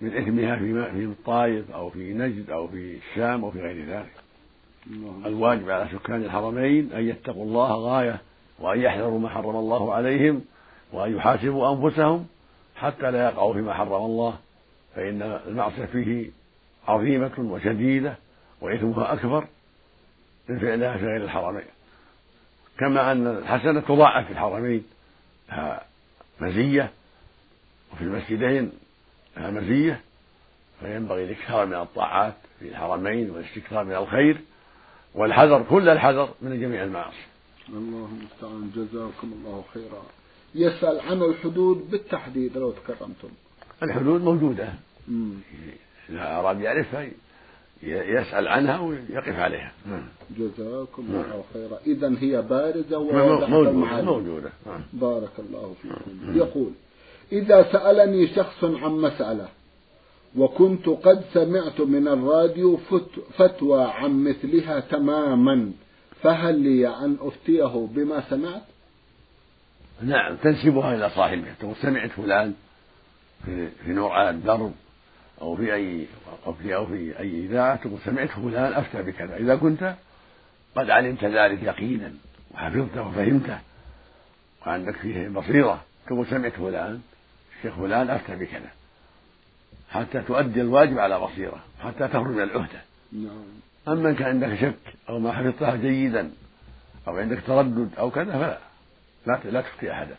من 0.00 0.16
إثمها 0.16 0.56
في 0.56 0.92
في 0.92 1.04
الطائف 1.04 1.70
أو 1.70 1.90
في 1.90 2.12
نجد 2.12 2.50
أو 2.50 2.68
في 2.68 2.98
الشام 2.98 3.44
أو 3.44 3.50
في 3.50 3.60
غير 3.60 3.84
ذلك. 3.84 4.12
الواجب 5.26 5.70
على 5.70 5.88
سكان 5.92 6.24
الحرمين 6.24 6.92
أن 6.92 7.08
يتقوا 7.08 7.44
الله 7.44 7.74
غاية 7.74 8.20
وأن 8.58 8.80
يحذروا 8.80 9.18
ما 9.18 9.28
حرم 9.28 9.56
الله 9.56 9.94
عليهم 9.94 10.44
وأن 10.92 11.16
يحاسبوا 11.16 11.72
أنفسهم 11.72 12.26
حتى 12.76 13.10
لا 13.10 13.24
يقعوا 13.24 13.54
فيما 13.54 13.74
حرم 13.74 14.04
الله 14.04 14.38
فإن 14.94 15.22
المعصية 15.22 15.84
فيه 15.84 16.30
عظيمة 16.88 17.32
وشديدة 17.38 18.16
وإثمها 18.60 19.12
أكبر 19.12 19.46
من 20.48 20.58
فعلها 20.58 20.96
في 20.96 21.04
غير 21.04 21.24
الحرمين. 21.24 21.64
كما 22.78 23.12
أن 23.12 23.26
الحسنة 23.26 23.80
تضاعف 23.80 24.26
في 24.26 24.32
الحرمين 24.32 24.84
لها 25.48 25.82
مزية 26.40 26.90
وفي 27.92 28.04
المسجدين 28.04 28.72
لها 29.36 29.50
مزية 29.50 30.00
فينبغي 30.80 31.24
الإكثار 31.24 31.66
من 31.66 31.74
الطاعات 31.74 32.34
في 32.60 32.68
الحرمين 32.68 33.30
والاستكثار 33.30 33.84
من 33.84 33.94
الخير 33.94 34.40
والحذر 35.14 35.62
كل 35.70 35.88
الحذر 35.88 36.28
من 36.42 36.60
جميع 36.60 36.84
المعاصي. 36.84 37.26
الله 37.68 38.08
المستعان 38.20 38.70
جزاكم 38.76 39.32
الله 39.32 39.64
خيرا. 39.74 40.02
يسأل 40.54 41.00
عن 41.00 41.22
الحدود 41.22 41.90
بالتحديد 41.90 42.58
لو 42.58 42.70
تكرمتم. 42.70 43.28
الحدود 43.82 44.20
موجودة. 44.20 44.68
إذا 46.10 46.36
أراد 46.38 46.60
يعرفها 46.60 47.08
يسأل 47.82 48.48
عنها 48.48 48.78
ويقف 48.78 49.38
عليها. 49.38 49.72
نعم. 49.86 50.08
جزاكم. 50.38 51.02
الله 51.08 51.44
خيرا. 51.52 51.78
إذا 51.86 52.14
هي 52.20 52.42
بارزة 52.42 53.02
موجودة 53.02 54.02
موجودة. 54.02 54.52
بارك 54.92 55.32
الله 55.38 55.74
فيكم. 55.82 56.36
يقول 56.36 56.70
إذا 57.32 57.72
سألني 57.72 58.26
شخص 58.26 58.64
عن 58.64 58.90
مسألة 58.90 59.48
وكنت 60.36 60.88
قد 60.88 61.24
سمعت 61.34 61.80
من 61.80 62.08
الراديو 62.08 62.76
فتوى 63.38 63.84
عن 63.84 64.24
مثلها 64.24 64.80
تماما 64.80 65.72
فهل 66.22 66.60
لي 66.60 66.88
أن 66.88 67.16
أفتيه 67.20 67.88
بما 67.90 68.22
سمعت؟ 68.30 68.62
نعم 70.02 70.36
تنسبها 70.36 70.94
إلى 70.94 71.10
صاحبه 71.10 71.54
تقول 71.60 71.74
سمعت 71.82 72.10
فلان 72.10 72.54
في, 73.44 73.68
في 73.84 73.90
الدرب 74.30 74.72
أو 75.40 75.56
في 75.56 75.74
أي 75.74 76.06
أو 76.46 76.52
في 76.52 76.74
أو 76.74 76.86
في 76.86 77.18
أي 77.18 77.44
إذاعة 77.44 77.76
تقول 77.76 77.98
سمعت 78.04 78.28
فلان 78.28 78.72
أفتى 78.72 79.02
بكذا. 79.02 79.36
إذا 79.36 79.56
كنت 79.56 79.94
قد 80.76 80.90
علمت 80.90 81.24
ذلك 81.24 81.62
يقينا 81.62 82.12
وحفظته 82.54 83.08
وفهمته 83.08 83.58
وعندك 84.66 84.96
فيه 84.96 85.28
بصيرة 85.28 85.84
تقول 86.06 86.26
سمعت 86.26 86.52
فلان 86.52 87.00
الشيخ 87.56 87.74
فلان 87.74 88.10
أفتى 88.10 88.36
بكذا. 88.36 88.70
حتى 89.90 90.22
تؤدي 90.22 90.60
الواجب 90.60 90.98
على 90.98 91.20
بصيرة 91.20 91.64
حتى 91.80 92.08
تخرج 92.08 92.26
من 92.26 92.42
العهدة. 92.42 92.80
نعم. 93.12 93.44
أما 93.88 94.10
إن 94.10 94.14
كان 94.14 94.28
عندك 94.28 94.60
شك 94.60 94.94
أو 95.08 95.18
ما 95.18 95.32
حفظتها 95.32 95.76
جيدا 95.76 96.30
أو 97.08 97.16
عندك 97.16 97.42
تردد 97.46 97.90
أو 97.98 98.10
كذا 98.10 98.32
فلا. 98.32 98.58
لا 99.26 99.40
لا 99.50 99.60
تفتي 99.60 99.92
أحدا. 99.92 100.14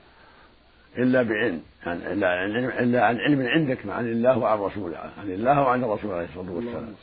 إلا 0.97 1.23
بعلم 1.23 1.61
يعني 1.85 2.13
إلا 2.13 2.27
عن 2.27 2.51
علم 2.51 2.69
إلا 2.69 3.05
عن 3.05 3.17
علم 3.17 3.47
عندك 3.47 3.87
عن 3.87 4.07
الله 4.07 4.37
وعن 4.37 4.59
رسوله 4.59 4.97
عن 4.97 5.31
الله 5.31 5.61
وعن 5.61 5.83
الرسول 5.83 6.11
عليه 6.11 6.25
الصلاة 6.25 6.51
والسلام. 6.51 6.95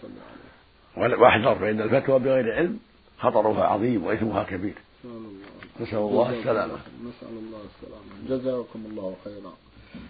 واحذر 1.21 1.55
فإن 1.55 1.81
الفتوى 1.81 2.19
بغير 2.19 2.55
علم 2.55 2.79
خطرها 3.19 3.65
عظيم 3.65 4.05
وإثمها 4.05 4.43
كبير. 4.45 4.75
نسأل 5.81 5.99
الله 5.99 6.31
السلامة. 6.39 6.75
نسأل 7.05 7.29
الله 7.29 7.61
السلامة. 7.71 8.29
جزاكم 8.29 8.87
الله 8.91 9.17
خيرا. 9.25 9.53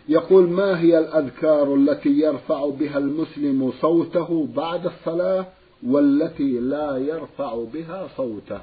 يقول 0.08 0.48
ما 0.48 0.80
هي 0.80 0.98
الأذكار 0.98 1.74
التي 1.74 2.08
يرفع 2.08 2.68
بها 2.68 2.98
المسلم 2.98 3.72
صوته 3.80 4.48
بعد 4.56 4.86
الصلاة 4.86 5.46
والتي 5.86 6.60
لا 6.60 6.96
يرفع 6.96 7.64
بها 7.72 8.08
صوته؟ 8.16 8.60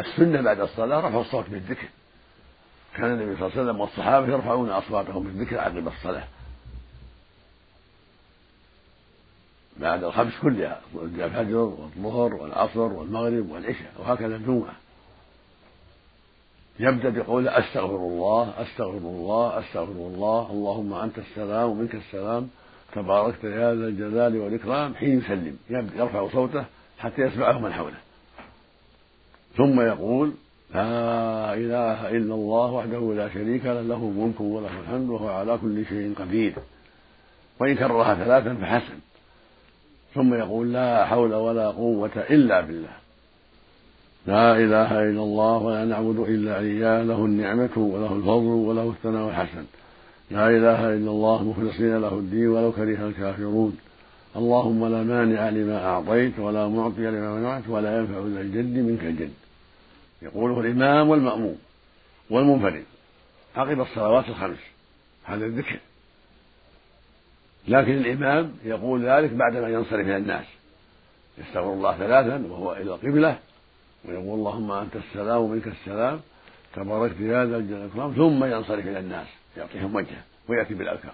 السنة 0.00 0.40
بعد 0.40 0.60
الصلاة 0.60 1.08
رفع 1.08 1.20
الصوت 1.20 1.44
بالذكر. 1.50 1.88
كان 2.96 3.04
النبي 3.04 3.36
صلى 3.36 3.46
الله 3.46 3.52
عليه 3.58 3.62
وسلم 3.62 3.80
والصحابة 3.80 4.32
يرفعون 4.32 4.70
أصواتهم 4.70 5.22
بالذكر 5.24 5.58
عقب 5.58 5.88
الصلاة. 5.88 6.24
بعد 9.76 10.04
الخمس 10.04 10.32
كلها 10.42 10.80
الفجر 11.04 11.56
والظهر 11.56 12.34
والعصر 12.34 12.80
والمغرب 12.80 13.50
والعشاء 13.50 13.92
وهكذا 13.98 14.36
الجمعة. 14.36 14.81
يبدأ 16.80 17.08
بقول 17.08 17.48
أستغفر 17.48 17.96
الله 17.96 18.52
أستغفر 18.62 18.98
الله 18.98 19.58
أستغفر 19.58 19.92
الله. 19.92 20.50
اللهم 20.50 20.94
أنت 20.94 21.18
السلام 21.18 21.70
ومنك 21.70 21.94
السلام. 21.94 22.48
تباركت 22.92 23.44
يا 23.44 23.74
ذا 23.74 23.86
الجلال 23.86 24.36
والإكرام. 24.36 24.94
حين 24.94 25.18
يسلم. 25.18 25.56
يرفع 25.70 26.28
صوته 26.28 26.64
حتى 26.98 27.22
يسمعه 27.22 27.58
من 27.58 27.72
حوله. 27.72 28.00
ثم 29.56 29.80
يقول 29.80 30.32
لا 30.74 31.54
إله 31.54 32.08
إلا 32.08 32.34
الله 32.34 32.72
وحده 32.72 33.14
لا 33.16 33.28
شريك 33.28 33.64
له 33.64 33.80
له 33.80 33.96
الملك 33.96 34.40
وله 34.40 34.80
الحمد 34.80 35.10
وهو 35.10 35.28
على 35.28 35.58
كل 35.58 35.86
شيء 35.86 36.14
قدير. 36.18 36.54
وإن 37.60 37.74
كررها 37.76 38.14
ثلاثا 38.14 38.54
فحسن. 38.54 38.98
ثم 40.14 40.34
يقول 40.34 40.72
لا 40.72 41.04
حول 41.04 41.34
ولا 41.34 41.68
قوة 41.70 42.16
إلا 42.16 42.60
بالله. 42.60 43.01
لا 44.26 44.56
إله 44.56 45.02
إلا 45.02 45.22
الله 45.22 45.56
ولا 45.56 45.84
نعبد 45.84 46.18
إلا 46.18 46.58
إياه 46.58 47.02
له 47.02 47.24
النعمة 47.24 47.70
وله 47.76 48.12
الفضل 48.12 48.44
وله 48.44 48.90
الثناء 48.90 49.28
الحسن. 49.28 49.64
لا 50.30 50.48
إله 50.48 50.94
إلا 50.94 51.10
الله 51.10 51.44
مخلصين 51.44 51.96
له 51.96 52.14
الدين 52.14 52.48
ولو 52.48 52.72
كره 52.72 53.08
الكافرون. 53.08 53.78
اللهم 54.36 54.86
لا 54.86 55.02
مانع 55.02 55.48
لما 55.48 55.84
أعطيت 55.84 56.38
ولا 56.38 56.68
معطي 56.68 57.00
لما 57.00 57.34
منعت 57.34 57.68
ولا 57.68 57.98
ينفع 57.98 58.18
ذا 58.18 58.40
الجد 58.40 58.78
منك 58.78 59.04
الجد. 59.04 59.32
يقوله 60.22 60.60
الإمام 60.60 61.08
والمأموم 61.08 61.58
والمنفرد. 62.30 62.84
عقب 63.56 63.80
الصلوات 63.80 64.28
الخمس. 64.28 64.58
هذا 65.24 65.46
الذكر. 65.46 65.78
لكن 67.68 67.92
الإمام 67.92 68.52
يقول 68.64 69.06
ذلك 69.06 69.32
بعدما 69.32 69.68
ينصرف 69.68 70.06
إلى 70.06 70.16
الناس. 70.16 70.44
يستغفر 71.38 71.72
الله 71.72 71.96
ثلاثا 71.96 72.46
وهو 72.50 72.72
إلى 72.72 72.94
القبلة. 72.94 73.38
ويقول 74.04 74.38
اللهم 74.38 74.72
أنت 74.72 74.96
السلام 74.96 75.40
ومنك 75.40 75.66
السلام 75.66 76.20
تباركت 76.74 77.20
يا 77.20 77.44
ذا 77.44 77.56
الجلال 77.56 77.80
والإكرام 77.82 78.12
ثم 78.12 78.44
ينصرف 78.44 78.86
إلى 78.86 78.98
الناس 78.98 79.26
يعطيهم 79.56 79.94
وجهه 79.94 80.22
ويأتي 80.48 80.74
بالأذكار. 80.74 81.12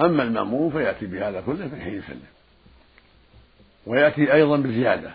أما 0.00 0.22
المأموم 0.22 0.70
فيأتي 0.70 1.06
بهذا 1.06 1.40
كله 1.40 1.68
في 1.68 1.80
حين 1.80 1.94
يسلم. 1.94 2.22
ويأتي 3.86 4.32
أيضا 4.32 4.56
بزيادة. 4.56 5.10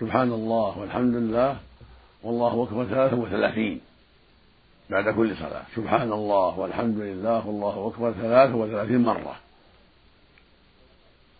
سبحان 0.00 0.32
الله 0.32 0.78
والحمد 0.78 1.14
لله 1.14 1.56
والله 2.22 2.62
أكبر 2.62 2.84
ثلاثة 2.84 3.16
وثلاثين 3.16 3.80
بعد 4.90 5.08
كل 5.08 5.36
صلاة. 5.36 5.62
سبحان 5.76 6.12
الله 6.12 6.58
والحمد 6.58 6.98
لله 6.98 7.46
والله 7.46 7.92
أكبر 7.94 8.12
ثلاثة 8.12 8.54
وثلاثين 8.54 8.98
مرة. 8.98 9.36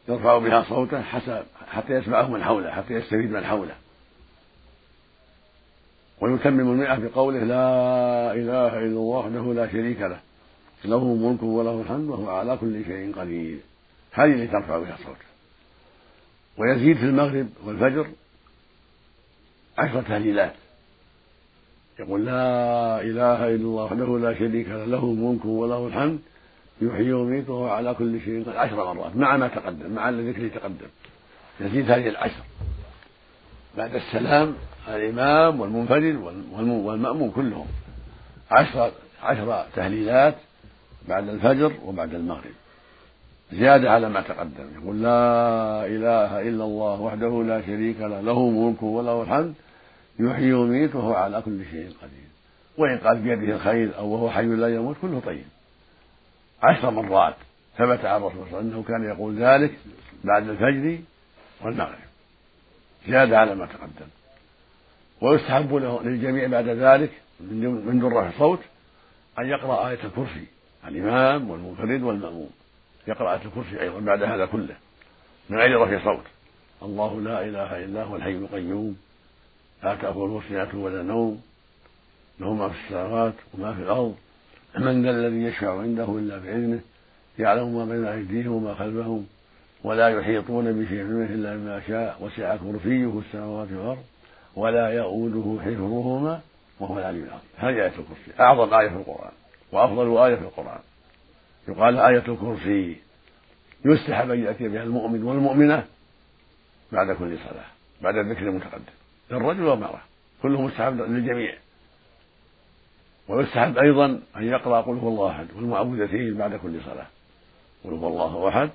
يرفع 0.08 0.38
بها 0.38 0.64
صوته 0.68 1.02
حتى 1.02 1.42
حتى 1.68 1.92
يسمعه 1.92 2.28
من 2.28 2.44
حوله 2.44 2.70
حتى 2.70 2.94
يستفيد 2.94 3.30
من 3.30 3.44
حوله. 3.44 3.74
ويتمم 6.20 6.60
المئة 6.72 6.94
بقوله 6.94 7.38
لا 7.38 8.32
إله 8.32 8.78
إلا 8.78 8.86
الله 8.86 9.18
وحده 9.18 9.54
لا 9.54 9.72
شريك 9.72 10.00
له. 10.00 10.20
له 10.84 10.96
الملك 10.96 11.42
وله 11.42 11.80
الحمد 11.80 12.08
وهو 12.08 12.30
على 12.30 12.56
كل 12.56 12.84
شيء 12.84 13.14
قدير. 13.16 13.58
هذه 14.12 14.32
التي 14.32 14.46
ترفع 14.46 14.78
بها 14.78 14.96
صوته 14.96 15.30
ويزيد 16.58 16.96
في 16.96 17.04
المغرب 17.04 17.48
والفجر 17.64 18.06
عشر 19.78 20.02
تهليلات 20.02 20.52
يقول 21.98 22.26
لا 22.26 23.00
إله 23.00 23.46
إلا 23.48 23.54
الله 23.54 23.84
وحده 23.84 24.18
لا 24.18 24.34
شريك 24.38 24.68
له. 24.68 24.84
له 24.84 25.04
الملك 25.04 25.44
وله 25.44 25.86
الحمد 25.86 26.18
يحيي 26.82 27.12
ويميت 27.12 27.48
وهو 27.48 27.68
على 27.68 27.94
كل 27.94 28.20
شيء 28.20 28.42
قدير. 28.42 28.58
عشر 28.58 28.94
مرات 28.94 29.16
مع 29.16 29.36
ما 29.36 29.48
تقدم 29.48 29.92
مع 29.92 30.08
الذكر 30.08 30.38
اللي 30.38 30.50
تقدم. 30.50 30.88
يزيد 31.60 31.90
هذه 31.90 32.08
العشر. 32.08 32.42
بعد 33.76 33.94
السلام 33.94 34.54
الإمام 34.88 35.60
والمنفرد 35.60 36.16
والمأموم 36.58 37.30
كلهم. 37.30 37.66
عشر 38.50 38.92
عشر 39.22 39.66
تهليلات 39.74 40.34
بعد 41.08 41.28
الفجر 41.28 41.72
وبعد 41.84 42.14
المغرب. 42.14 42.52
زيادة 43.52 43.90
على 43.90 44.08
ما 44.08 44.20
تقدم. 44.20 44.82
يقول 44.82 45.02
لا 45.02 45.86
إله 45.86 46.40
إلا 46.40 46.64
الله 46.64 47.00
وحده 47.00 47.42
لا 47.42 47.60
شريك 47.66 48.00
له 48.00 48.20
له 48.20 48.50
ملك 48.50 48.82
وله 48.82 49.22
الحمد 49.22 49.54
يحيي 50.18 50.52
ويميت 50.52 50.94
وهو 50.94 51.14
على 51.14 51.42
كل 51.42 51.64
شيء 51.64 51.92
قدير. 52.02 52.30
وإن 52.78 52.98
قال 52.98 53.18
بيده 53.18 53.54
الخير 53.54 53.98
أو 53.98 54.08
وهو 54.08 54.30
حي 54.30 54.46
لا 54.46 54.74
يموت 54.74 54.96
كله 55.02 55.20
طيب. 55.20 55.44
عشر 56.62 56.90
مرات 56.90 57.34
ثبت 57.78 58.04
عن 58.04 58.20
الرسول 58.20 58.46
صلى 58.50 58.58
الله 58.58 58.58
عليه 58.58 58.58
وسلم 58.58 58.72
أنه 58.72 58.82
كان 58.82 59.04
يقول 59.04 59.36
ذلك 59.36 59.78
بعد 60.24 60.48
الفجر 60.48 60.98
والمغرب. 61.64 61.98
زيادة 63.08 63.38
على 63.38 63.54
ما 63.54 63.66
تقدم. 63.66 64.06
ويستحب 65.20 65.74
للجميع 66.04 66.46
بعد 66.46 66.68
ذلك 66.68 67.10
من 67.40 67.98
دون 68.00 68.12
رفع 68.12 68.28
الصوت 68.28 68.60
أن 69.38 69.46
يقرأ 69.46 69.88
آية 69.88 69.98
الكرسي. 70.04 70.44
الإمام 70.88 71.50
والمنفرد 71.50 72.02
والمأموم. 72.02 72.50
يقرأ 73.08 73.32
آية 73.32 73.40
الكرسي 73.44 73.80
أيضا 73.80 74.00
بعد 74.00 74.22
هذا 74.22 74.46
كله. 74.46 74.76
من 75.50 75.58
غير 75.58 75.80
رفع 75.80 76.04
صوت 76.04 76.24
الله 76.82 77.20
لا 77.20 77.44
إله 77.44 77.84
إلا 77.84 78.02
هو 78.02 78.16
الحي 78.16 78.30
القيوم. 78.30 78.96
لا 79.84 79.94
تأخذه 79.94 80.42
سنة 80.48 80.84
ولا 80.84 81.02
نوم. 81.02 81.42
له 82.40 82.54
ما 82.54 82.68
في 82.68 82.74
السماوات 82.84 83.34
وما 83.54 83.74
في 83.74 83.82
الأرض. 83.82 84.14
من 84.78 85.02
ذا 85.02 85.10
الذي 85.10 85.42
يشفع 85.42 85.80
عنده 85.80 86.18
إلا 86.18 86.38
بإذنه. 86.38 86.80
يعلم 87.38 87.76
ما 87.76 87.84
بين 87.84 88.04
أيديهم 88.04 88.52
وما 88.52 88.74
خلفهم. 88.74 89.26
ولا 89.84 90.08
يحيطون 90.08 90.72
بشيء 90.72 91.02
منه 91.02 91.34
إلا 91.34 91.56
بما 91.56 91.80
شاء. 91.88 92.16
وسع 92.20 92.56
كرسيه 92.56 93.20
السماوات 93.26 93.68
والأرض. 93.72 94.04
ولا 94.56 94.88
يؤوده 94.88 95.62
حفظهما 95.62 96.40
وهو 96.80 96.98
العلي 96.98 97.18
العظيم. 97.18 97.48
هذه 97.56 97.74
آية 97.74 97.86
الكرسي. 97.86 98.40
أعظم 98.40 98.74
آية 98.74 98.88
في 98.88 98.96
القرآن 98.96 99.32
وأفضل 99.72 100.18
آية 100.18 100.34
في 100.34 100.42
القرآن. 100.42 100.80
يقال 101.68 101.98
آية 101.98 102.24
الكرسي 102.28 102.96
يستحب 103.84 104.30
أن 104.30 104.44
يأتي 104.44 104.68
بها 104.68 104.82
المؤمن 104.82 105.22
والمؤمنة 105.22 105.86
بعد 106.92 107.16
كل 107.16 107.38
صلاة 107.38 107.64
بعد 108.00 108.16
الذكر 108.16 108.42
المتقدم. 108.42 108.92
للرجل 109.30 109.62
والمرأة. 109.62 110.00
كله 110.42 110.62
مستحب 110.62 111.00
للجميع. 111.00 111.54
ويستحب 113.28 113.78
أيضا 113.78 114.20
أن 114.36 114.44
يقرأ 114.44 114.80
قل 114.80 114.98
هو 114.98 115.08
الله 115.08 115.30
أحد 115.30 115.46
والمعوذتين 115.56 116.34
بعد 116.34 116.54
كل 116.54 116.80
صلاة. 116.84 117.06
قل 117.84 117.90
هو 117.90 118.08
الله 118.08 118.48
أحد 118.48 118.70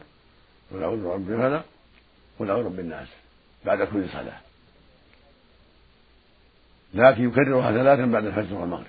قل 0.72 0.84
أعوذ 0.84 1.04
برب 1.04 1.32
الفلق 1.32 1.66
قل 2.40 2.50
أعوذ 2.50 2.64
برب 2.64 2.80
الناس 2.80 3.08
بعد 3.66 3.84
كل 3.84 4.10
صلاة. 4.10 4.40
لكن 6.96 7.30
يكررها 7.30 7.72
ثلاثا 7.72 8.06
بعد 8.06 8.26
الفجر 8.26 8.56
والمغرب. 8.56 8.86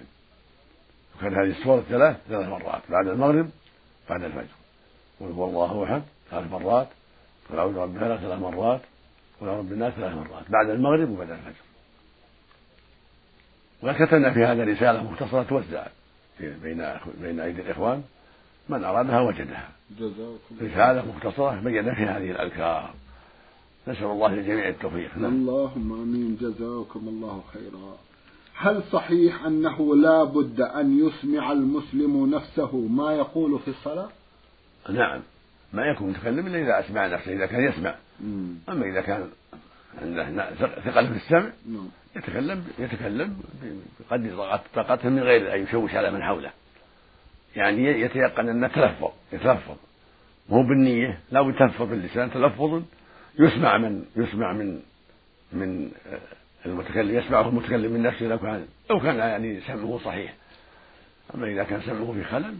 يكرر 1.16 1.42
هذه 1.42 1.50
السورة 1.50 1.78
الثلاث 1.78 2.16
ثلاث 2.28 2.48
مرات. 2.48 2.82
بعد 2.88 3.06
المغرب 3.08 3.50
بعد 4.10 4.22
الفجر. 4.22 4.54
قل 5.20 5.26
هو 5.26 5.44
الله 5.44 5.84
أحد 5.84 6.02
ثلاث 6.30 6.50
مرات. 6.50 6.88
قل 7.50 7.58
أعوذ 7.58 7.74
برب 7.74 7.96
الفلق 7.96 8.16
ثلاث 8.16 8.38
مرات. 8.38 8.80
قل 9.40 9.46
برب 9.46 9.72
الناس 9.72 9.92
ثلاث 9.92 10.14
مرات. 10.14 10.50
بعد 10.50 10.70
المغرب 10.70 11.10
وبعد 11.10 11.30
الفجر. 11.30 11.66
وكتبنا 13.82 14.30
في 14.30 14.44
هذا 14.44 14.64
رسالة 14.64 15.02
مختصرة 15.02 15.42
توزع 15.42 15.86
بين 16.40 16.94
بين 17.20 17.40
أيدي 17.40 17.62
الإخوان. 17.62 18.02
من 18.68 18.84
أرادها 18.84 19.20
وجدها. 19.20 19.68
رسالة 20.62 21.04
مختصرة 21.06 21.60
بين 21.60 21.94
فيها 21.94 22.18
هذه 22.18 22.30
الأذكار. 22.30 22.94
نسأل 23.88 24.04
الله 24.04 24.34
للجميع 24.34 24.68
التوفيق 24.68 25.18
نعم. 25.18 25.32
اللهم 25.32 25.92
آمين 25.92 26.36
جزاكم 26.40 27.08
الله 27.08 27.42
خيرا 27.52 27.96
هل 28.54 28.82
صحيح 28.92 29.44
أنه 29.44 29.96
لا 29.96 30.24
بد 30.24 30.60
أن 30.60 31.06
يسمع 31.06 31.52
المسلم 31.52 32.34
نفسه 32.34 32.76
ما 32.76 33.12
يقول 33.12 33.58
في 33.58 33.68
الصلاة؟ 33.68 34.08
نعم 34.88 35.20
ما 35.72 35.86
يكون 35.86 36.10
متكلم 36.10 36.46
إلا 36.46 36.58
إذا 36.58 36.86
أسمع 36.86 37.06
نفسه 37.06 37.32
إذا 37.32 37.46
كان 37.46 37.64
يسمع 37.64 37.94
مم. 38.20 38.54
أما 38.68 38.86
إذا 38.86 39.00
كان 39.00 39.28
عنده 40.02 40.54
ثقل 40.84 41.06
في 41.06 41.16
السمع 41.16 41.50
نعم. 41.66 41.88
يتكلم 42.16 42.64
يتكلم 42.78 43.36
بقدر 44.00 44.60
طاقته 44.74 45.08
من 45.08 45.22
غير 45.22 45.54
أن 45.54 45.62
يشوش 45.62 45.94
على 45.94 46.10
من 46.10 46.22
حوله 46.22 46.50
يعني 47.56 48.00
يتيقن 48.00 48.48
انه 48.48 48.68
تلفظ 48.68 49.10
يتلفظ 49.32 49.76
مو 50.48 50.62
بالنية 50.62 51.20
لا 51.30 51.42
بتلفظ 51.42 51.92
اللسان 51.92 52.30
تلفظ 52.30 52.82
يسمع 53.38 53.78
من 53.78 54.04
يسمع 54.16 54.52
من 54.52 54.80
من 55.52 55.90
المتكلم 56.66 57.18
يسمعه 57.18 57.48
المتكلم 57.48 57.92
من 57.92 58.02
نفسه 58.02 58.26
لو 58.26 58.38
كان 58.38 58.66
لو 58.90 59.00
كان 59.00 59.16
يعني 59.16 59.60
سمعه 59.60 60.00
صحيح. 60.04 60.34
أما 61.34 61.46
إذا 61.46 61.64
كان 61.64 61.82
سمعه 61.82 62.12
في 62.12 62.24
خلل 62.24 62.54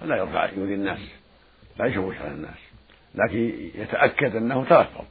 فلا 0.00 0.16
يرفع 0.16 0.50
يؤذي 0.50 0.74
الناس 0.74 0.98
لا 1.78 1.86
يشوش 1.86 2.16
على 2.16 2.30
الناس. 2.30 2.58
لكن 3.14 3.70
يتأكد 3.74 4.36
أنه 4.36 4.64
تلفظ. 4.64 5.04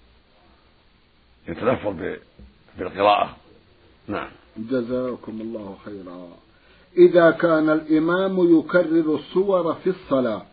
يتلفظ 1.47 1.95
بالقراءة. 2.77 3.37
نعم. 4.07 4.29
جزاكم 4.57 5.41
الله 5.41 5.77
خيرا. 5.85 6.29
إذا 6.97 7.31
كان 7.31 7.69
الإمام 7.69 8.59
يكرر 8.59 9.15
السور 9.15 9.73
في 9.73 9.89
الصلاة 9.89 10.45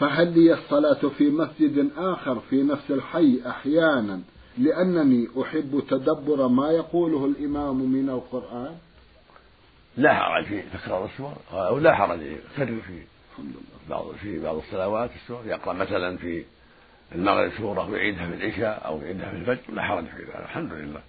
فهل 0.00 0.38
لي 0.38 0.54
الصلاة 0.54 1.08
في 1.18 1.30
مسجد 1.30 1.90
آخر 1.96 2.40
في 2.50 2.62
نفس 2.62 2.90
الحي 2.90 3.40
أحيانا 3.46 4.20
لأنني 4.58 5.28
أحب 5.42 5.82
تدبر 5.90 6.48
ما 6.48 6.70
يقوله 6.70 7.26
الإمام 7.26 7.92
من 7.92 8.10
القرآن؟ 8.10 8.74
لا 9.96 10.14
حرج 10.14 10.44
في 10.44 10.62
تكرار 10.62 11.04
السور 11.04 11.36
أو 11.52 11.78
لا 11.78 11.94
حرج 11.94 12.20
يكرر 12.22 12.80
في 12.86 13.02
بعض 13.90 14.12
في 14.22 14.42
بعض 14.42 14.56
الصلوات 14.56 15.10
السور 15.22 15.46
يقرأ 15.46 15.72
مثلا 15.72 16.16
في 16.16 16.44
المغرب 17.14 17.52
سورة 17.58 17.90
ويعيدها 17.90 18.26
في 18.26 18.34
العشاء 18.34 18.86
أو 18.86 19.00
يعيدها 19.00 19.30
في 19.30 19.36
الفجر 19.36 19.74
لا 19.74 19.82
حرج 19.82 20.04
في 20.04 20.22
ذلك 20.22 20.36
الحمد 20.36 20.72
لله. 20.72 21.00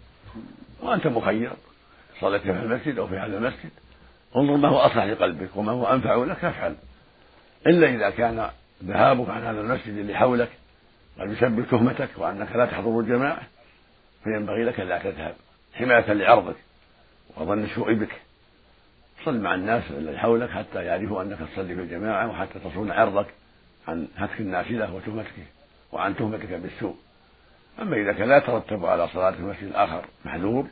وأنت 0.81 1.07
مخير 1.07 1.51
صليت 2.21 2.41
في 2.41 2.51
المسجد 2.51 2.99
أو 2.99 3.07
في 3.07 3.15
هذا 3.15 3.37
المسجد 3.37 3.71
انظر 4.35 4.57
ما 4.57 4.67
هو 4.67 4.77
أصلح 4.77 5.03
لقلبك 5.03 5.49
وما 5.55 5.71
هو 5.71 5.85
أنفع 5.85 6.15
لك 6.15 6.37
فافعل 6.37 6.75
إلا 7.67 7.95
إذا 7.95 8.09
كان 8.09 8.49
ذهابك 8.83 9.29
عن 9.29 9.43
هذا 9.43 9.61
المسجد 9.61 9.97
اللي 9.97 10.15
حولك 10.15 10.49
قد 11.19 11.31
يسبب 11.31 11.65
تهمتك 11.65 12.09
وأنك 12.17 12.55
لا 12.55 12.65
تحضر 12.65 12.99
الجماعة 12.99 13.41
فينبغي 14.23 14.63
لك 14.63 14.79
ألا 14.79 14.99
تذهب 14.99 15.35
حماية 15.73 16.13
لعرضك 16.13 16.55
وظن 17.37 17.63
السوء 17.63 17.93
بك. 17.93 18.21
صل 19.25 19.39
مع 19.39 19.55
الناس 19.55 19.83
الذي 19.91 20.17
حولك 20.17 20.49
حتى 20.49 20.83
يعرفوا 20.85 21.21
أنك 21.21 21.39
تصلي 21.53 21.75
في 21.75 21.81
الجماعة 21.81 22.29
وحتى 22.29 22.59
تصون 22.59 22.91
عرضك 22.91 23.27
عن 23.87 24.07
هتك 24.17 24.39
النافلة 24.39 24.93
وتهمتك 24.93 25.33
وعن 25.91 26.15
تهمتك 26.15 26.53
بالسوء. 26.53 26.95
أما 27.81 27.95
إذا 27.95 28.13
كان 28.13 28.29
لا 28.29 28.37
يترتب 28.37 28.85
على 28.85 29.07
صلاة 29.07 29.29
المسجد 29.29 29.63
الآخر 29.63 30.05
محذور 30.25 30.67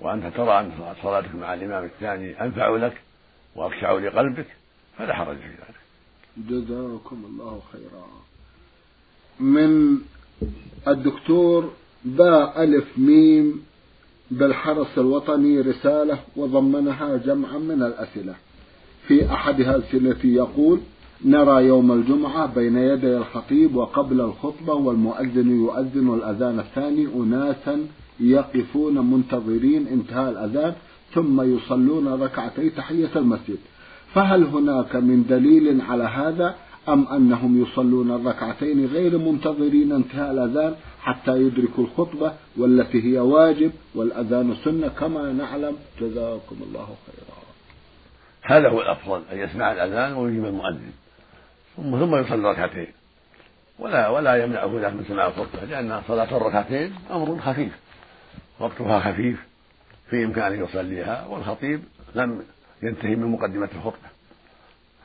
وأنت 0.00 0.36
ترى 0.36 0.60
أن 0.60 0.94
صلاتك 1.02 1.34
مع 1.34 1.54
الإمام 1.54 1.84
الثاني 1.84 2.40
أنفع 2.40 2.68
لك 2.68 3.00
وأخشع 3.54 3.92
لقلبك 3.92 4.46
فلا 4.98 5.14
حرج 5.14 5.36
في 5.36 5.48
ذلك. 5.48 5.89
جزاكم 6.36 7.24
الله 7.28 7.60
خيرا. 7.72 8.06
من 9.40 9.98
الدكتور 10.88 11.70
باء 12.04 12.64
ألف 12.64 12.98
ميم 12.98 13.62
بالحرس 14.30 14.98
الوطني 14.98 15.60
رسالة 15.60 16.18
وضمنها 16.36 17.16
جمعا 17.16 17.58
من 17.58 17.82
الأسئلة. 17.82 18.34
في 19.08 19.32
أحد 19.32 19.60
الأسئلة 19.60 20.24
يقول 20.24 20.80
نرى 21.24 21.66
يوم 21.66 21.92
الجمعة 21.92 22.54
بين 22.54 22.76
يدي 22.76 23.16
الخطيب 23.16 23.76
وقبل 23.76 24.20
الخطبة 24.20 24.74
والمؤذن 24.74 25.60
يؤذن 25.60 26.14
الأذان 26.14 26.58
الثاني 26.58 27.06
أناسا 27.06 27.86
يقفون 28.20 29.10
منتظرين 29.10 29.86
انتهاء 29.86 30.30
الأذان 30.30 30.74
ثم 31.14 31.56
يصلون 31.56 32.08
ركعتي 32.08 32.70
تحية 32.70 33.10
المسجد. 33.16 33.58
فهل 34.14 34.44
هناك 34.44 34.96
من 34.96 35.26
دليل 35.28 35.80
على 35.80 36.04
هذا 36.04 36.54
أم 36.88 37.08
أنهم 37.08 37.62
يصلون 37.62 38.10
الركعتين 38.10 38.86
غير 38.86 39.18
منتظرين 39.18 39.92
انتهاء 39.92 40.30
الأذان 40.30 40.74
حتى 41.02 41.36
يدركوا 41.36 41.84
الخطبة 41.84 42.32
والتي 42.56 43.04
هي 43.04 43.18
واجب 43.18 43.72
والأذان 43.94 44.56
سنة 44.64 44.88
كما 44.88 45.32
نعلم؟ 45.32 45.76
جزاكم 46.00 46.56
الله 46.62 46.86
خيرا. 47.06 47.40
هذا 48.42 48.68
هو 48.68 48.82
الأفضل 48.82 49.22
أن 49.32 49.38
يسمع 49.38 49.72
الأذان 49.72 50.12
ويجيب 50.12 50.44
المؤذن 50.44 50.92
ثم 51.76 51.98
ثم 51.98 52.16
يصلي 52.16 52.50
ركعتين 52.50 52.86
ولا 53.78 54.08
ولا 54.08 54.44
يمنعه 54.44 54.80
ذلك 54.80 54.92
من 54.92 55.04
سماع 55.08 55.26
الخطبة 55.26 55.64
لأن 55.64 56.02
صلاة 56.08 56.36
الركعتين 56.36 56.94
أمر 57.10 57.38
خفيف 57.38 57.72
وقتها 58.60 59.00
خفيف 59.00 59.38
في 60.10 60.24
إمكانه 60.24 60.64
يصليها 60.64 61.26
والخطيب 61.26 61.82
لم 62.14 62.42
ينتهي 62.82 63.16
من 63.16 63.26
مقدمة 63.26 63.68
الخطبة. 63.74 64.08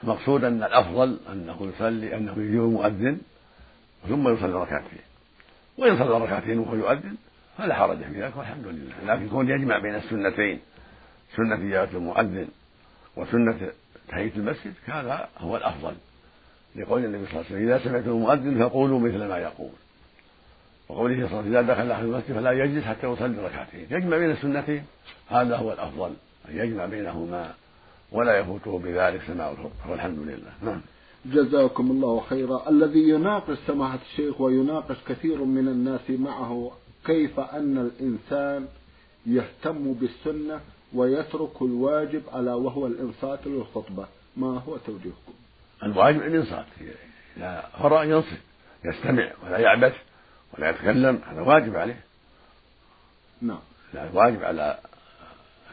المقصود 0.04 0.44
أن 0.44 0.64
الأفضل 0.64 1.18
أنه 1.32 1.72
يصلي 1.76 2.18
أنه 2.18 2.32
يجيب 2.32 2.64
المؤذن 2.64 3.18
ثم 4.08 4.34
يصلي 4.34 4.54
ركعتين. 4.54 5.00
وإن 5.78 5.98
صلى 5.98 6.18
ركعتين 6.18 6.60
وهو 6.60 6.76
يؤذن 6.76 7.16
فلا 7.58 7.76
حرج 7.76 7.98
في 7.98 8.22
ذلك 8.22 8.38
والحمد 8.38 8.68
لله. 8.68 9.14
لكن 9.14 9.30
كون 9.30 9.50
يجمع 9.50 9.80
بين 9.80 9.96
السنتين 9.96 10.60
سنة 11.36 11.56
إجابة 11.56 11.98
المؤذن 11.98 12.48
وسنة 13.16 13.72
تحية 14.08 14.32
المسجد 14.36 14.74
هذا 14.86 15.30
هو 15.38 15.58
الأفضل. 15.58 15.96
لقول 16.76 17.06
النبي 17.06 17.26
صلى 17.26 17.34
الله 17.34 17.46
عليه 17.46 17.56
وسلم 17.56 17.70
إذا 17.70 17.84
سمعتم 17.84 18.10
المؤذن 18.10 18.60
فقولوا 18.60 19.00
مثل 19.00 19.26
ما 19.26 19.38
يقول. 19.38 19.72
وقوله 20.90 21.16
صلى 21.16 21.26
الله 21.26 21.38
عليه 21.38 21.40
وسلم 21.40 21.58
إذا 21.58 21.74
دخل 21.74 21.92
أحد 21.92 22.04
المسجد 22.04 22.34
فلا 22.34 22.52
يجلس 22.52 22.86
حتى 22.86 23.08
يصلي 23.08 23.46
ركعتين. 23.46 23.88
يجمع 23.90 24.18
بين 24.18 24.32
السنتين 24.32 24.86
هذا 25.30 25.58
هو 25.58 25.74
الأفضل 25.74 26.14
أن 26.50 26.58
يجمع 26.58 26.86
بينهما. 26.86 27.54
ولا 28.16 28.38
يفوته 28.38 28.80
بذلك 28.80 29.22
سماع 29.28 29.52
الخطبة 29.52 29.92
والحمد 29.92 30.20
لله. 30.20 30.52
نعم. 30.62 30.82
جزاكم 31.26 31.92
الله 31.92 32.20
خيرا. 32.30 32.70
الذي 32.70 33.10
يناقش 33.10 33.58
سماحة 33.68 34.00
الشيخ 34.12 34.42
ويناقش 34.42 34.96
كثير 35.08 35.44
من 35.44 35.68
الناس 35.68 36.10
معه 36.10 36.72
كيف 37.06 37.40
أن 37.40 37.78
الإنسان 37.78 38.68
يهتم 39.26 39.94
بالسنة 39.94 40.60
ويترك 40.94 41.62
الواجب 41.62 42.22
ألا 42.36 42.54
وهو 42.54 42.88
الإنصات 42.88 43.40
للخطبة؟ 43.46 44.06
ما 44.38 44.60
هو 44.60 44.78
توجيهكم؟ 44.78 45.34
الواجب 45.84 46.22
الإنصات. 46.22 46.66
إذا 47.38 47.70
فرأ 47.80 48.04
ينصت. 48.04 48.42
يستمع 48.86 49.32
ولا 49.46 49.58
يعبث 49.58 49.94
ولا 50.54 50.70
يتكلم 50.70 51.22
هذا 51.28 51.42
واجب 51.42 51.76
عليه. 51.76 52.00
نعم. 53.42 53.60
لا 53.94 54.10
واجب 54.14 54.44
على 54.44 54.78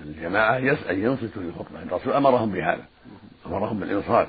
الجماعة 0.05 0.59
أن 0.91 1.03
ينصتوا 1.03 1.43
للخطبة 1.43 1.83
الرسول 1.83 2.13
أمرهم 2.13 2.53
بهذا. 2.53 2.85
أمرهم 3.47 3.81
بالإنصات. 3.81 4.29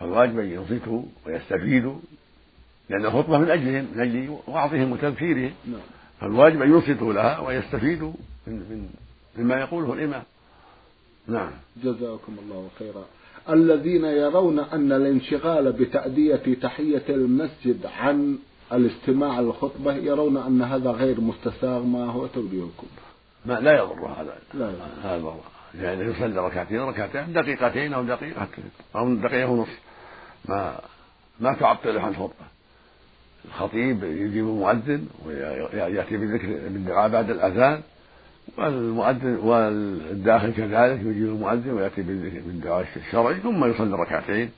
فالواجب 0.00 0.38
أن 0.38 0.50
ينصتوا 0.52 1.02
ويستفيدوا 1.26 1.94
لأن 2.90 3.04
الخطبة 3.04 3.38
من 3.38 3.50
أجلهم 3.50 3.86
من 3.94 4.00
أجل 4.00 4.36
وعظهم 4.48 4.92
وتذكيرهم 4.92 5.52
نعم. 5.66 5.80
فالواجب 6.20 6.62
أن 6.62 6.70
ينصتوا 6.70 7.12
لها 7.12 7.38
ويستفيدوا 7.38 8.12
من, 8.46 8.52
من 8.52 8.88
مما 9.36 9.60
يقوله 9.60 9.92
الإمام. 9.92 10.22
نعم. 11.26 11.50
جزاكم 11.84 12.36
الله 12.42 12.68
خيرا. 12.78 13.04
الذين 13.50 14.04
يرون 14.04 14.58
أن 14.58 14.92
الانشغال 14.92 15.72
بتأدية 15.72 16.54
تحية 16.62 17.04
المسجد 17.08 17.86
عن 17.86 18.38
الاستماع 18.72 19.40
للخطبة 19.40 19.94
يرون 19.94 20.36
أن 20.36 20.62
هذا 20.62 20.90
غير 20.90 21.20
مستساغ. 21.20 21.82
ما 21.82 22.04
هو 22.04 22.26
توجيهكم؟ 22.26 22.86
ما 23.44 23.54
لا 23.54 23.72
يضر 23.72 24.06
هذا. 24.06 24.34
لا. 24.54 24.70
يضر 24.70 24.84
هذا 25.02 25.34
يعني 25.74 26.04
يصلي 26.04 26.40
ركعتين 26.40 26.80
ركعتين 26.80 27.32
دقيقتين 27.32 27.94
أو 27.94 28.02
دقيقة 28.02 28.48
أو 28.96 29.14
دقيقة 29.14 29.50
ونصف 29.50 29.78
ما 30.44 30.80
ما 31.40 31.52
تعطله 31.52 32.00
عن 32.00 32.08
الخطبه 32.10 32.50
الخطيب 33.44 34.04
يجيب 34.04 34.44
المؤذن 34.44 35.08
ويأتي 35.26 36.16
بالذكر 36.16 36.46
بالدعاء 36.46 37.08
بعد 37.08 37.30
الأذان 37.30 37.80
والمؤذن 38.58 39.36
والداخل 39.36 40.52
كذلك 40.52 41.00
يجيب 41.00 41.28
المؤذن 41.28 41.70
ويأتي 41.70 42.02
بالدعاء 42.02 42.86
الشرعي 42.96 43.34
ثم 43.34 43.64
يصلي 43.64 43.96
ركعتين. 43.96 44.50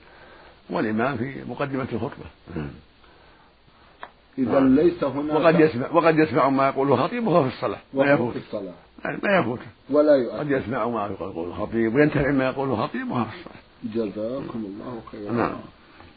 والإمام 0.71 1.17
في 1.17 1.35
مقدمة 1.49 1.87
الخطبة. 1.93 2.25
إذا 4.39 4.61
ليس 4.61 5.05
هناك 5.05 5.37
وقد 5.37 5.61
يسمع 5.61 5.93
وقد 5.93 6.19
يسمع 6.19 6.49
ما 6.49 6.69
يقوله 6.69 6.95
الخطيب 6.95 7.27
وهو 7.27 7.43
في 7.43 7.49
الصلاة. 7.49 7.79
ما 7.95 8.13
يفوت 8.13 8.33
في 8.33 8.39
الصلاة. 8.39 8.75
ما 9.05 9.39
يفوت. 9.39 9.59
ولا 9.91 10.17
يؤثر 10.17 10.39
قد 10.39 10.51
يسمع 10.51 10.89
ما 10.89 11.07
يقول 11.21 11.49
الخطيب 11.49 11.95
وينتفع 11.95 12.31
ما 12.31 12.45
يقوله 12.45 12.73
الخطيب 12.73 13.11
وهو 13.11 13.25
في 13.25 13.31
الصلاة. 13.31 13.63
جزاكم 13.95 14.65
الله 14.65 15.01
خيرا. 15.13 15.33
نعم. 15.33 15.57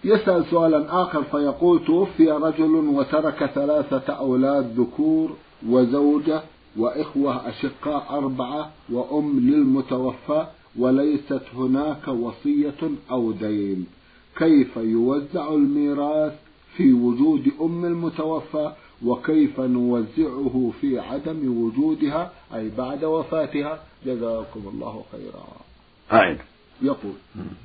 يسأل 0.04 0.45
سؤالا 0.45 1.01
آخر 1.01 1.23
فيقول 1.23 1.86
توفي 1.86 2.32
رجل 2.32 2.71
وترك 2.71 3.45
ثلاثة 3.45 4.13
أولاد 4.13 4.80
ذكور 4.80 5.36
وزوجة 5.69 6.41
وإخوة 6.78 7.49
أشقاء 7.49 8.06
أربعة 8.10 8.71
وأم 8.91 9.39
للمتوفى 9.39 10.45
وليست 10.80 11.41
هناك 11.56 12.08
وصية 12.08 12.82
أو 13.12 13.32
دين. 13.32 13.88
كيف 14.38 14.78
يوزع 14.78 15.49
الميراث 15.49 16.34
في 16.78 16.94
وجود 16.94 17.52
أم 17.62 17.86
المتوفى 17.86 18.72
وكيف 19.06 19.60
نوزعه 19.60 20.72
في 20.82 21.00
عدم 21.00 21.64
وجودها 21.64 22.32
أي 22.56 22.70
بعد 22.78 23.04
وفاتها. 23.04 23.84
جزاكم 24.06 24.62
الله 24.74 25.04
خيرا. 25.12 25.44
أعد 26.12 26.38
يقول 26.82 27.14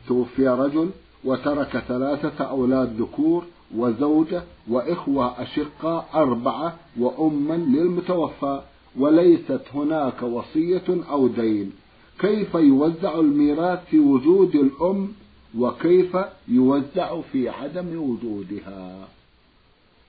توفي 0.09 0.49
رجل 0.49 0.90
وترك 1.25 1.85
ثلاثة 1.88 2.44
أولاد 2.44 3.01
ذكور 3.01 3.44
وزوجة 3.77 4.42
وإخوة 4.68 5.42
أشقاء 5.42 6.09
أربعة 6.14 6.77
وأما 6.99 7.55
للمتوفى 7.55 8.62
وليست 8.99 9.61
هناك 9.75 10.23
وصية 10.23 11.05
أو 11.11 11.29
دين. 11.29 11.73
كيف 12.18 12.55
يوزع 12.55 13.14
الميراث 13.14 13.85
في 13.90 13.99
وجود 13.99 14.55
الأم 14.55 15.12
وكيف 15.58 16.16
يوزع 16.48 17.20
في 17.20 17.48
عدم 17.48 17.96
وجودها. 17.96 19.08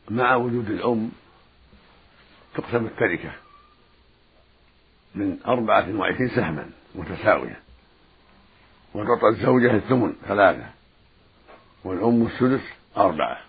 مع 0.10 0.36
وجود 0.36 0.70
الأم 0.70 1.12
تقسم 2.56 2.86
التركة 2.86 3.32
من 5.16 5.38
أربعة 5.48 5.96
وعشرين 5.96 6.30
سهما 6.30 6.70
متساوية 6.96 7.60
وتعطى 8.94 9.28
الزوجة 9.28 9.76
الثمن 9.76 10.14
ثلاثة 10.28 10.66
والأم 11.84 12.28
السدس 12.28 12.62
أربعة 12.98 13.42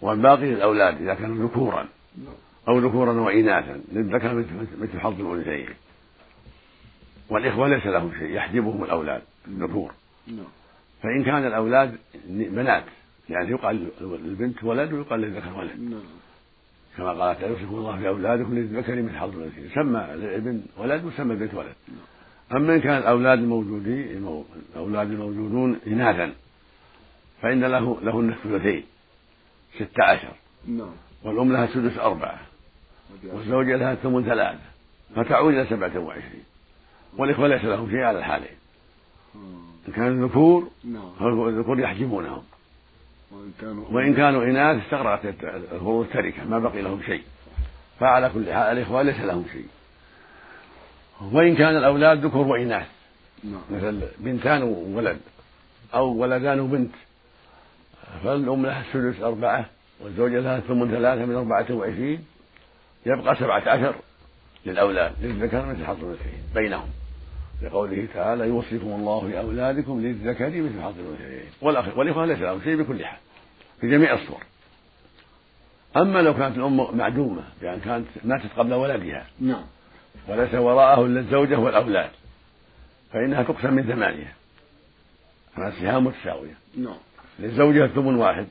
والباقي 0.00 0.46
للأولاد 0.46 1.02
إذا 1.02 1.14
كانوا 1.14 1.48
ذكورا 1.48 1.88
أو 2.68 2.78
ذكورا 2.78 3.12
وإناثا 3.12 3.80
للذكر 3.92 4.34
مثل 4.80 5.00
حظ 5.00 5.20
الأنثيين. 5.20 5.74
والإخوة 7.28 7.68
ليس 7.68 7.86
لهم 7.86 8.12
شيء 8.18 8.30
يحجبهم 8.30 8.84
الأولاد 8.84 9.22
الذكور. 9.48 9.92
نعم. 10.26 10.46
فإن 11.02 11.24
كان 11.24 11.46
الأولاد 11.46 11.96
بنات 12.28 12.84
يعني 13.30 13.50
يقال 13.50 13.88
للبنت 14.00 14.64
ولد 14.64 14.92
ويقال 14.92 15.20
للذكر 15.20 15.58
ولد. 15.58 15.80
نعم. 15.80 16.00
كما 16.96 17.08
قال 17.08 17.38
تعالى 17.38 17.52
يوصف 17.52 17.70
الله 17.70 17.98
في 17.98 18.08
أولادكم 18.08 18.54
للذكر 18.54 18.94
من 18.94 19.16
حظ 19.16 19.36
الأنثيين 19.36 19.70
سمى 19.74 20.14
الابن 20.14 20.62
ولد 20.76 21.04
وسمى 21.04 21.32
البنت 21.34 21.54
ولد. 21.54 21.74
أما 22.52 22.74
إن 22.74 22.80
كان 22.80 22.98
الأولاد 22.98 23.38
الموجودين 23.38 24.44
الأولاد 24.74 25.10
الموجودون 25.10 25.80
إناثا 25.86 26.32
فإن 27.42 27.64
له 27.64 27.98
لهن 28.02 28.30
الثلثين 28.30 28.84
ستة 29.74 30.04
عشر. 30.04 30.32
نعم. 30.68 30.92
والأم 31.22 31.52
لها 31.52 31.66
سدس 31.66 31.98
أربعة. 31.98 32.40
والزوجة 33.24 33.76
لها 33.76 33.94
ثمن 33.94 34.24
ثلاثة 34.24 34.58
فتعود 35.16 35.54
إلى 35.54 35.66
سبعة 35.66 35.98
وعشرين. 35.98 36.44
والإخوة 37.16 37.48
ليس 37.48 37.64
لهم 37.64 37.90
شيء 37.90 38.02
على 38.02 38.18
الحالين. 38.18 38.56
إن 39.88 39.92
كانوا 39.92 40.28
ذكور 40.28 40.70
نعم. 40.84 41.12
فالذكور 41.18 41.80
يحجبونهم؟ 41.80 42.42
وإن 43.32 43.52
كانوا 43.60 43.84
وإن 43.90 44.14
كانوا 44.14 44.44
إناث 44.44 44.82
استغرقت 44.84 45.24
الفروض 45.72 46.06
التركة 46.06 46.44
ما 46.44 46.58
بقي 46.58 46.82
لهم 46.82 47.02
شيء. 47.02 47.22
فعلى 48.00 48.30
كل 48.34 48.52
حال 48.52 48.78
الإخوة 48.78 49.02
ليس 49.02 49.20
لهم 49.20 49.44
شيء. 49.52 49.66
وإن 51.32 51.56
كان 51.56 51.76
الأولاد 51.76 52.26
ذكور 52.26 52.46
وإناث. 52.46 52.86
نعم. 53.44 53.60
مثل 53.70 54.08
بنتان 54.18 54.62
وولد 54.62 55.18
أو 55.94 56.08
ولدان 56.08 56.60
وبنت. 56.60 56.94
فالأم 58.24 58.66
لها 58.66 58.80
السدس 58.80 59.22
أربعة 59.22 59.66
والزوجة 60.00 60.40
لها 60.40 60.60
ثمن 60.60 60.90
ثلاثة 60.90 61.24
من 61.24 61.34
أربعة 61.34 61.66
وعشرين 61.70 62.24
يبقى 63.06 63.36
سبعة 63.36 63.68
عشر 63.68 63.94
للأولاد 64.66 65.12
للذكر 65.20 65.66
مثل 65.66 65.84
حظ 65.84 66.04
الأنثيين 66.04 66.42
بينهم. 66.54 66.88
لقوله 67.62 68.08
تعالى 68.14 68.48
يوصيكم 68.48 68.86
الله 68.86 69.28
في 69.28 69.38
أولادكم 69.38 70.00
للذكر 70.00 70.48
مثل 70.48 70.82
حظ 70.82 70.98
الأنثيين. 70.98 71.50
والإخوة 71.96 72.24
ليس 72.26 72.38
لهم 72.38 72.60
شيء 72.62 72.76
بكل 72.76 73.04
حال. 73.04 73.18
في 73.80 73.90
جميع 73.90 74.14
الصور. 74.14 74.42
أما 75.96 76.18
لو 76.18 76.34
كانت 76.34 76.56
الأم 76.56 76.96
معدومة 76.96 77.44
بأن 77.60 77.80
كانت 77.80 78.06
ماتت 78.24 78.50
قبل 78.56 78.74
ولدها. 78.74 79.26
نعم. 79.40 79.64
وليس 80.28 80.54
وراءه 80.54 81.06
إلا 81.06 81.20
الزوجة 81.20 81.58
والأولاد. 81.58 82.10
فإنها 83.12 83.42
تقسم 83.42 83.74
من 83.74 83.82
ثمانية. 83.82 84.34
على 85.56 85.72
سهام 85.72 86.04
متساوية. 86.04 86.54
نعم. 86.78 86.98
للزوجة 87.38 87.86
ثمن 87.86 88.14
واحد. 88.14 88.46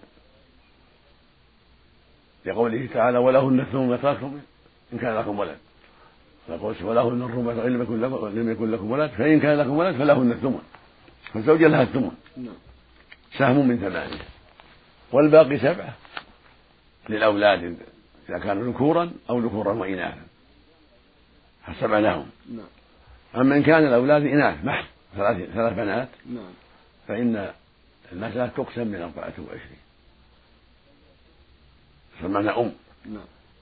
لقوله 2.46 2.89
تعالى 2.94 3.18
ولهن 3.18 3.60
الثمن 3.60 3.89
ما 3.89 3.98
تركتم 3.98 4.39
إن 4.94 4.98
كان 4.98 5.15
لكم 5.15 5.39
ولد. 5.39 5.58
فقلت 6.48 6.82
ولهن 6.82 7.22
الربع 7.22 7.54
فإن 7.54 7.74
لم 7.74 7.82
يكن 7.82 8.02
لكم 8.02 8.28
لم 8.28 8.52
يكن 8.52 8.72
لكم 8.72 8.92
ولد 8.92 9.10
فإن 9.10 9.40
كان 9.40 9.58
لكم 9.58 9.78
ولد 9.78 9.96
فلهن 9.96 10.32
الثمن. 10.32 10.62
فالزوجة 11.34 11.68
لها 11.68 11.82
الثمن. 11.82 12.12
نعم. 12.38 12.56
سهم 13.38 13.68
من 13.68 13.78
ثمانية. 13.78 14.22
والباقي 15.12 15.58
سبعة. 15.58 15.94
للأولاد 17.10 17.78
إذا 18.30 18.40
كانوا 18.40 18.72
ذكورا 18.72 19.12
أو 19.30 19.40
ذكورا 19.40 19.74
وإناثا. 19.74 20.22
فسبع 21.68 22.00
لهم 22.00 22.26
نعم. 22.52 22.68
أما 23.36 23.56
إن 23.56 23.64
كان 23.64 23.88
الأولاد 23.88 24.26
إناث 24.26 24.66
محض 24.66 24.86
ثلاث 25.16 25.50
ثلاث 25.50 25.74
بنات. 25.74 26.10
نعم. 26.26 26.54
فإن 27.08 27.52
المسألة 28.12 28.48
تقسم 28.48 28.88
من 28.88 29.02
أربعة 29.02 29.34
وعشرين. 29.40 29.80
سمعنا 32.22 32.60
أم. 32.62 32.72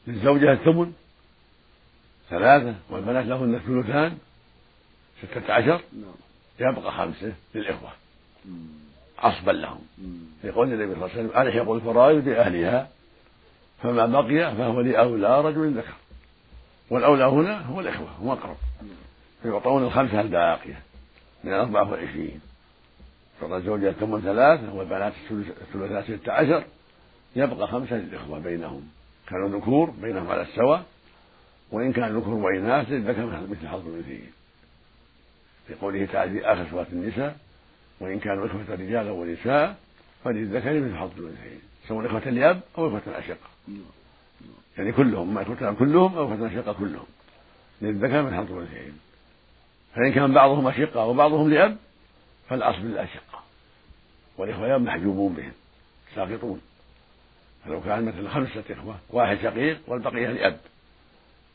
للزوجة 0.08 0.54
الثمن 0.54 0.94
ثلاثة 2.30 2.76
والبنات 2.90 3.26
لهن 3.26 3.56
الثلثان 3.56 4.18
ستة 5.22 5.54
عشر 5.54 5.82
نعم. 5.94 6.14
يبقى 6.60 6.92
خمسة 6.92 7.34
للإخوة. 7.56 7.90
عصبا 9.20 9.52
لهم. 9.52 9.80
مم. 9.98 10.20
يقول 10.44 10.74
النبي 10.74 10.96
صلى 10.96 11.06
الله 11.06 11.10
عليه 11.16 11.30
وسلم 11.30 11.42
ألحق 11.42 11.72
الفرائض 11.72 12.26
بأهلها 12.26 12.90
فما 13.84 14.06
بقي 14.06 14.56
فهو 14.56 14.82
لأولى 14.82 15.42
رجل 15.42 15.78
ذكر. 15.78 15.94
والأولى 16.90 17.24
هنا 17.24 17.62
هو 17.62 17.80
الإخوة 17.80 18.08
هم 18.20 18.30
أقرب. 18.30 18.58
فيعطون 19.44 19.84
الخمسة 19.84 20.22
الباقية 20.22 20.80
من 21.44 21.54
أربعة 21.54 21.92
وعشرين. 21.92 22.42
تعطى 23.42 23.56
الزوجة 23.58 23.92
ثمن 23.92 24.22
ثلاثة 24.22 24.74
والبنات 24.74 25.14
الثلثات 25.32 26.04
ستة 26.04 26.32
عشر. 26.32 26.64
يبقى 27.36 27.68
خمسة 27.68 27.96
للإخوة 27.96 28.40
بينهم. 28.40 28.88
كانوا 29.30 29.50
ذكور 29.60 29.90
بينهم 29.90 30.30
على 30.30 30.42
السواء. 30.42 30.86
وإن 31.74 31.94
كان 31.94 32.18
ذكور 32.18 32.34
وإناث 32.34 32.90
للذكر 32.90 33.26
مثل 33.26 33.68
حظ 33.68 33.88
الأنثيين. 33.88 34.32
في 35.68 35.74
قوله 35.74 36.06
تعالى 36.06 36.32
في 36.32 36.46
آخر 36.46 36.66
سورة 36.72 36.88
النساء 36.94 37.38
وإن 38.00 38.20
كانوا 38.20 38.46
إخوة 38.46 38.66
رجالا 38.70 39.12
ونساء 39.12 39.78
فللذكر 40.24 40.80
مثل 40.80 40.96
حظ 40.96 41.20
الأنثيين. 41.20 41.62
سواء 41.88 42.06
إخوة 42.06 42.30
لأب 42.30 42.62
أو 42.78 42.88
إخوة 42.88 43.02
أشقة 43.08 43.50
يعني 44.78 44.92
كلهم 44.92 45.34
ما 45.34 45.42
إخوة 45.42 45.74
كلهم 45.74 46.18
أو 46.18 46.34
إخوة 46.34 46.48
أشقة 46.48 46.74
كلهم. 46.74 47.06
للذكر 47.82 48.22
مثل 48.22 48.36
حظ 48.36 48.52
الأنثيين. 48.52 49.00
فإن 49.96 50.12
كان 50.12 50.34
بعضهم 50.34 50.68
أشقة 50.68 51.06
وبعضهم 51.06 51.50
لأب 51.50 51.78
فالأصل 52.50 52.82
للأشقة 52.82 53.44
والإخوة 54.38 54.68
لأب 54.68 54.82
محجوبون 54.82 55.34
بهم 55.34 55.52
ساقطون. 56.16 56.62
فلو 57.66 57.82
كان 57.82 58.06
مثل 58.06 58.28
خمسة 58.28 58.64
إخوة 58.70 58.96
واحد 59.10 59.38
شقيق 59.38 59.80
والبقية 59.88 60.28
لأب. 60.28 60.60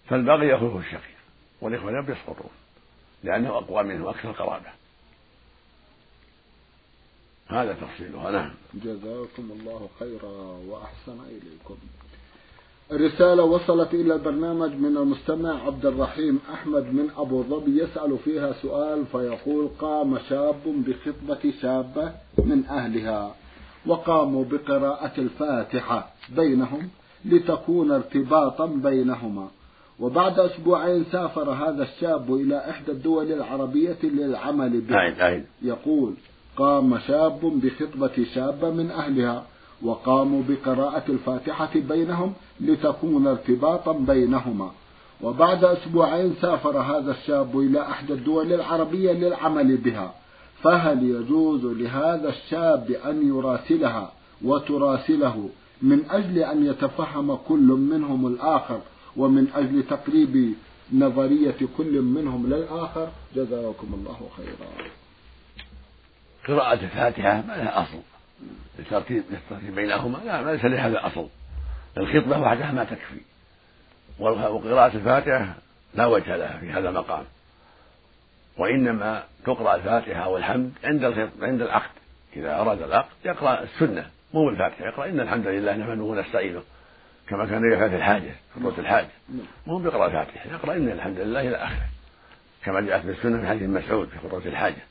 فالباقي 0.09 0.47
يأخذه 0.47 0.79
الشقيق 0.79 1.19
والإخوة 1.61 1.91
لأب 1.93 2.11
يسقطون 2.11 2.51
لأنه 3.25 3.49
أقوى 3.49 3.83
منه 3.83 4.11
أكثر 4.11 4.33
قرابة. 4.33 4.71
هذا 7.49 7.73
تفصيلها. 7.73 8.31
نعم. 8.31 8.51
جزاكم 8.75 9.51
الله 9.53 9.89
خيرا 9.99 10.59
وأحسن 10.69 11.19
إليكم. 11.29 11.77
الرسالة 12.93 13.43
وصلت 13.43 13.95
إلى 13.95 14.15
البرنامج 14.15 14.71
من 14.73 14.97
المستمع 14.97 15.67
عبد 15.67 15.87
الرحيم 15.87 16.41
أحمد 16.53 16.83
من 16.83 17.11
أبو 17.17 17.43
ظبي 17.43 17.83
يسأل 17.83 18.19
فيها 18.25 18.53
سؤال 18.53 19.07
فيقول 19.07 19.69
قام 19.79 20.19
شاب 20.29 20.63
بخطبة 20.65 21.53
شابة 21.63 22.13
من 22.39 22.67
أهلها 22.67 23.35
وقاموا 23.87 24.45
بقراءة 24.45 25.21
الفاتحة 25.21 26.11
بينهم 26.29 26.91
لتكون 27.25 27.93
ارتباطا 27.93 28.67
بينهما. 28.67 29.49
وبعد 30.01 30.39
أسبوعين 30.39 31.05
سافر 31.13 31.51
هذا 31.51 31.83
الشاب 31.83 32.35
إلى 32.35 32.71
إحدى 32.71 32.93
الدول 32.93 33.33
العربية 33.33 33.99
للعمل 34.03 34.81
به. 34.81 34.95
يقول 35.63 36.15
قام 36.57 36.99
شاب 36.99 37.41
بخطبة 37.43 38.25
شابة 38.35 38.71
من 38.71 38.91
أهلها 38.91 39.45
وقاموا 39.83 40.43
بقراءة 40.49 41.03
الفاتحة 41.09 41.71
بينهم 41.75 42.33
لتكون 42.61 43.27
ارتباطا 43.27 43.93
بينهما. 43.93 44.71
وبعد 45.23 45.65
أسبوعين 45.65 46.35
سافر 46.41 46.79
هذا 46.79 47.11
الشاب 47.11 47.59
إلى 47.59 47.81
أحدى 47.81 48.13
الدول 48.13 48.53
العربية 48.53 49.13
للعمل 49.13 49.77
بها. 49.77 50.15
فهل 50.63 51.03
يجوز 51.03 51.65
لهذا 51.65 52.29
الشاب 52.29 52.91
أن 52.91 53.29
يراسلها 53.29 54.13
وتراسله 54.45 55.49
من 55.83 56.11
أجل 56.11 56.39
أن 56.39 56.67
يتفهم 56.67 57.35
كل 57.35 57.69
منهم 57.93 58.27
الآخر؟ 58.27 58.81
ومن 59.17 59.49
أجل 59.55 59.83
تقريب 59.83 60.55
نظرية 60.93 61.57
كل 61.77 62.03
منهم 62.03 62.47
للآخر 62.47 63.11
جزاكم 63.35 63.95
الله 63.95 64.29
خيرا. 64.37 64.89
قراءة 66.49 66.85
الفاتحة 66.85 67.33
ما 67.33 67.57
لها 67.57 67.83
أصل. 67.83 68.01
للترتيب 68.79 69.25
بينهما 69.75 70.19
لا 70.25 70.53
ليس 70.53 70.65
لهذا 70.65 71.07
أصل. 71.07 71.29
الخطبة 71.99 72.39
وحدها 72.39 72.73
ما 72.73 72.85
تكفي. 72.85 73.21
وقراءة 74.19 74.97
الفاتحة 74.97 75.55
لا 75.95 76.07
وجه 76.07 76.37
لها 76.37 76.59
في 76.59 76.71
هذا 76.71 76.89
المقام. 76.89 77.25
وإنما 78.59 79.25
تقرأ 79.45 79.75
الفاتحة 79.75 80.29
والحمد 80.29 80.73
عند 80.85 81.05
الخطبة 81.05 81.47
عند 81.47 81.63
العقد. 81.63 81.91
إذا 82.37 82.61
أراد 82.61 82.83
العقد 82.83 83.17
يقرأ 83.25 83.63
السنة 83.63 84.11
مو 84.35 84.47
بالفاتحة 84.47 84.85
يقرأ 84.85 85.07
إن 85.07 85.21
الحمد 85.21 85.47
لله 85.47 85.77
نحمده 85.77 86.03
ونستعينه. 86.03 86.63
كما 87.29 87.47
كان 87.47 87.73
يفعل 87.73 87.91
في 87.91 87.97
الحاجة 87.97 88.31
في 88.55 88.61
خطبة 88.61 88.79
الحاجة. 88.79 89.09
مو 89.67 89.79
بيقرأ 89.79 90.07
الفاتحة 90.07 90.51
يقرأ 90.51 90.77
إن 90.77 90.89
الحمد 90.89 91.19
لله 91.19 91.41
إلى 91.41 91.57
آخره. 91.57 91.89
كما 92.65 92.81
جاءت 92.81 93.03
في 93.03 93.11
السنة 93.11 93.41
في 93.41 93.47
حديث 93.47 93.63
مسعود 93.63 94.09
في 94.09 94.19
خطبة 94.19 94.47
الحاجة. 94.47 94.83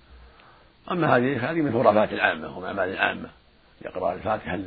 أما 0.92 1.18
هذه 1.18 1.52
هذه 1.52 1.62
من 1.62 1.74
خرافات 1.74 2.14
العامة 2.14 2.58
ومن 2.58 2.68
أعمال 2.68 2.90
العامة. 2.90 3.30
يقرأ 3.86 4.14
الفاتحة 4.14 4.60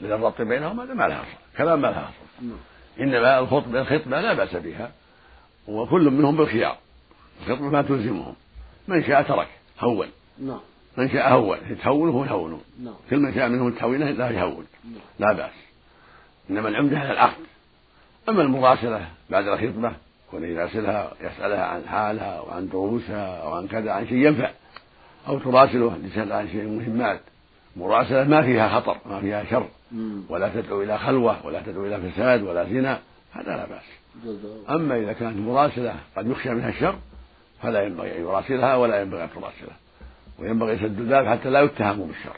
للربط 0.00 0.42
بينهم 0.42 0.80
هذا 0.80 0.94
ما 0.94 1.08
لها 1.08 1.20
أصل 1.20 1.56
كلام 1.58 1.80
ما 1.80 1.86
لها 1.86 2.08
أصل. 2.08 2.46
نعم. 2.46 2.58
إنما 3.00 3.38
الخطبة 3.38 3.80
الخطبة 3.80 4.20
لا 4.20 4.34
بأس 4.34 4.56
بها 4.56 4.90
وكل 5.68 6.10
منهم 6.10 6.36
بالخيار. 6.36 6.78
الخطبة 7.40 7.68
ما 7.70 7.82
تلزمهم. 7.82 8.34
من 8.88 9.04
شاء 9.04 9.22
ترك 9.22 9.48
هون. 9.80 10.08
نعم. 10.38 10.60
من 10.96 11.10
شاء 11.10 11.32
هون 11.32 11.58
يتهون 11.70 12.10
هو 12.10 12.24
يهونون 12.24 12.62
نعم. 12.84 12.94
كل 13.10 13.18
من 13.18 13.34
شاء 13.34 13.48
منهم 13.48 13.68
التهوينة 13.68 14.10
لا 14.10 14.30
يهون. 14.30 14.66
نعم. 14.84 15.00
لا 15.18 15.32
بأس. 15.32 15.67
إنما 16.50 16.68
العمدة 16.68 16.98
على 16.98 17.12
العقد 17.12 17.42
أما 18.28 18.42
المراسلة 18.42 19.08
بعد 19.30 19.48
الخطبة 19.48 19.92
كون 20.30 20.44
يراسلها 20.44 21.12
يسألها 21.20 21.64
عن 21.64 21.82
حالها 21.88 22.40
وعن 22.40 22.68
دروسها 22.68 23.42
أو 23.42 23.52
عن 23.52 23.66
كذا 23.66 23.92
عن 23.92 24.06
شيء 24.06 24.26
ينفع. 24.26 24.50
أو 25.28 25.38
تراسله 25.38 25.96
لتسأل 25.96 26.32
عن 26.32 26.48
شيء 26.48 26.68
مهمات 26.68 27.20
مراسلة 27.76 28.24
ما 28.24 28.42
فيها 28.42 28.80
خطر 28.80 28.96
ما 29.06 29.20
فيها 29.20 29.44
شر. 29.44 29.68
ولا 30.28 30.48
تدعو 30.48 30.82
إلى 30.82 30.98
خلوة 30.98 31.46
ولا 31.46 31.62
تدعو 31.62 31.86
إلى 31.86 32.10
فساد 32.10 32.42
ولا 32.42 32.64
زنا 32.64 32.98
هذا 33.32 33.56
لا 33.56 33.66
بأس. 33.66 33.84
أما 34.70 34.96
إذا 34.96 35.12
كانت 35.12 35.36
مراسلة 35.36 35.94
قد 36.16 36.26
يخشى 36.26 36.50
منها 36.50 36.68
الشر 36.68 36.98
فلا 37.62 37.82
ينبغي 37.82 38.16
أن 38.16 38.22
يراسلها 38.22 38.76
ولا 38.76 39.00
ينبغي 39.00 39.24
أن 39.24 39.28
تراسله 39.30 39.76
وينبغي 40.38 40.76
سد 40.78 41.00
الباب 41.00 41.26
حتى 41.26 41.50
لا 41.50 41.60
يتهموا 41.60 42.06
بالشر. 42.06 42.36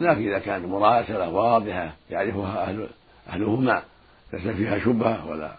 لكن 0.00 0.28
إذا 0.28 0.38
كانت 0.38 0.66
مراسلة 0.66 1.30
واضحة 1.30 1.92
يعرفها 2.10 2.62
أهل 2.62 2.88
أهلهما 3.28 3.82
ليس 4.32 4.56
فيها 4.56 4.78
شبهة 4.78 5.26
ولا 5.26 5.56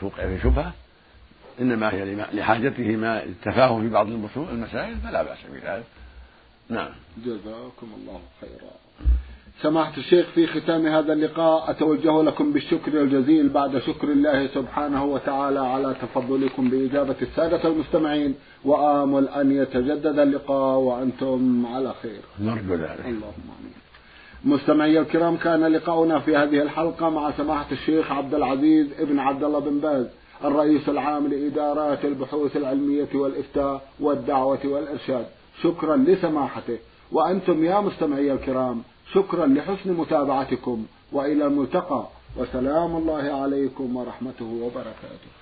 توقع 0.00 0.26
في 0.26 0.38
شبهة 0.42 0.72
إنما 1.60 1.92
هي 1.92 2.14
لحاجتهما 2.32 3.24
التفاهم 3.24 3.82
في 3.82 3.88
بعض 3.88 4.06
المسائل 4.36 4.96
فلا 4.96 5.22
بأس 5.22 5.38
بذلك. 5.52 5.84
نعم. 6.68 6.88
جزاكم 7.24 7.88
الله 7.96 8.20
خيرا. 8.40 8.70
سماحة 9.62 9.96
الشيخ 9.96 10.26
في 10.34 10.46
ختام 10.46 10.86
هذا 10.86 11.12
اللقاء 11.12 11.70
أتوجه 11.70 12.22
لكم 12.22 12.52
بالشكر 12.52 13.02
الجزيل 13.02 13.48
بعد 13.48 13.78
شكر 13.78 14.08
الله 14.08 14.46
سبحانه 14.46 15.04
وتعالى 15.04 15.60
على 15.60 15.96
تفضلكم 16.02 16.70
بإجابة 16.70 17.16
السادة 17.22 17.68
المستمعين 17.68 18.34
وآمل 18.64 19.28
أن 19.28 19.52
يتجدد 19.52 20.18
اللقاء 20.18 20.78
وأنتم 20.78 21.66
على 21.66 21.94
خير. 22.02 22.20
نرجو 22.40 22.74
ذلك. 22.74 23.00
اللهم 23.06 23.48
آمين. 23.60 23.74
مستمعي 24.44 24.98
الكرام 24.98 25.36
كان 25.36 25.64
لقاؤنا 25.64 26.20
في 26.20 26.36
هذه 26.36 26.62
الحلقة 26.62 27.08
مع 27.08 27.30
سماحة 27.30 27.66
الشيخ 27.72 28.12
عبد 28.12 28.34
العزيز 28.34 28.86
ابن 28.98 29.18
عبد 29.18 29.44
الله 29.44 29.58
بن 29.58 29.78
باز 29.78 30.06
الرئيس 30.44 30.88
العام 30.88 31.26
لإدارات 31.26 32.04
البحوث 32.04 32.56
العلمية 32.56 33.08
والإفتاء 33.14 33.88
والدعوة 34.00 34.58
والإرشاد. 34.64 35.26
شكرا 35.62 35.96
لسماحته. 35.96 36.78
وأنتم 37.12 37.64
يا 37.64 37.80
مستمعي 37.80 38.32
الكرام 38.32 38.82
شكرا 39.12 39.46
لحسن 39.46 39.92
متابعتكم 39.92 40.86
وإلى 41.12 41.46
الملتقى. 41.46 42.08
وسلام 42.36 42.96
الله 42.96 43.22
عليكم 43.42 43.96
ورحمته 43.96 44.60
وبركاته. 44.62 45.39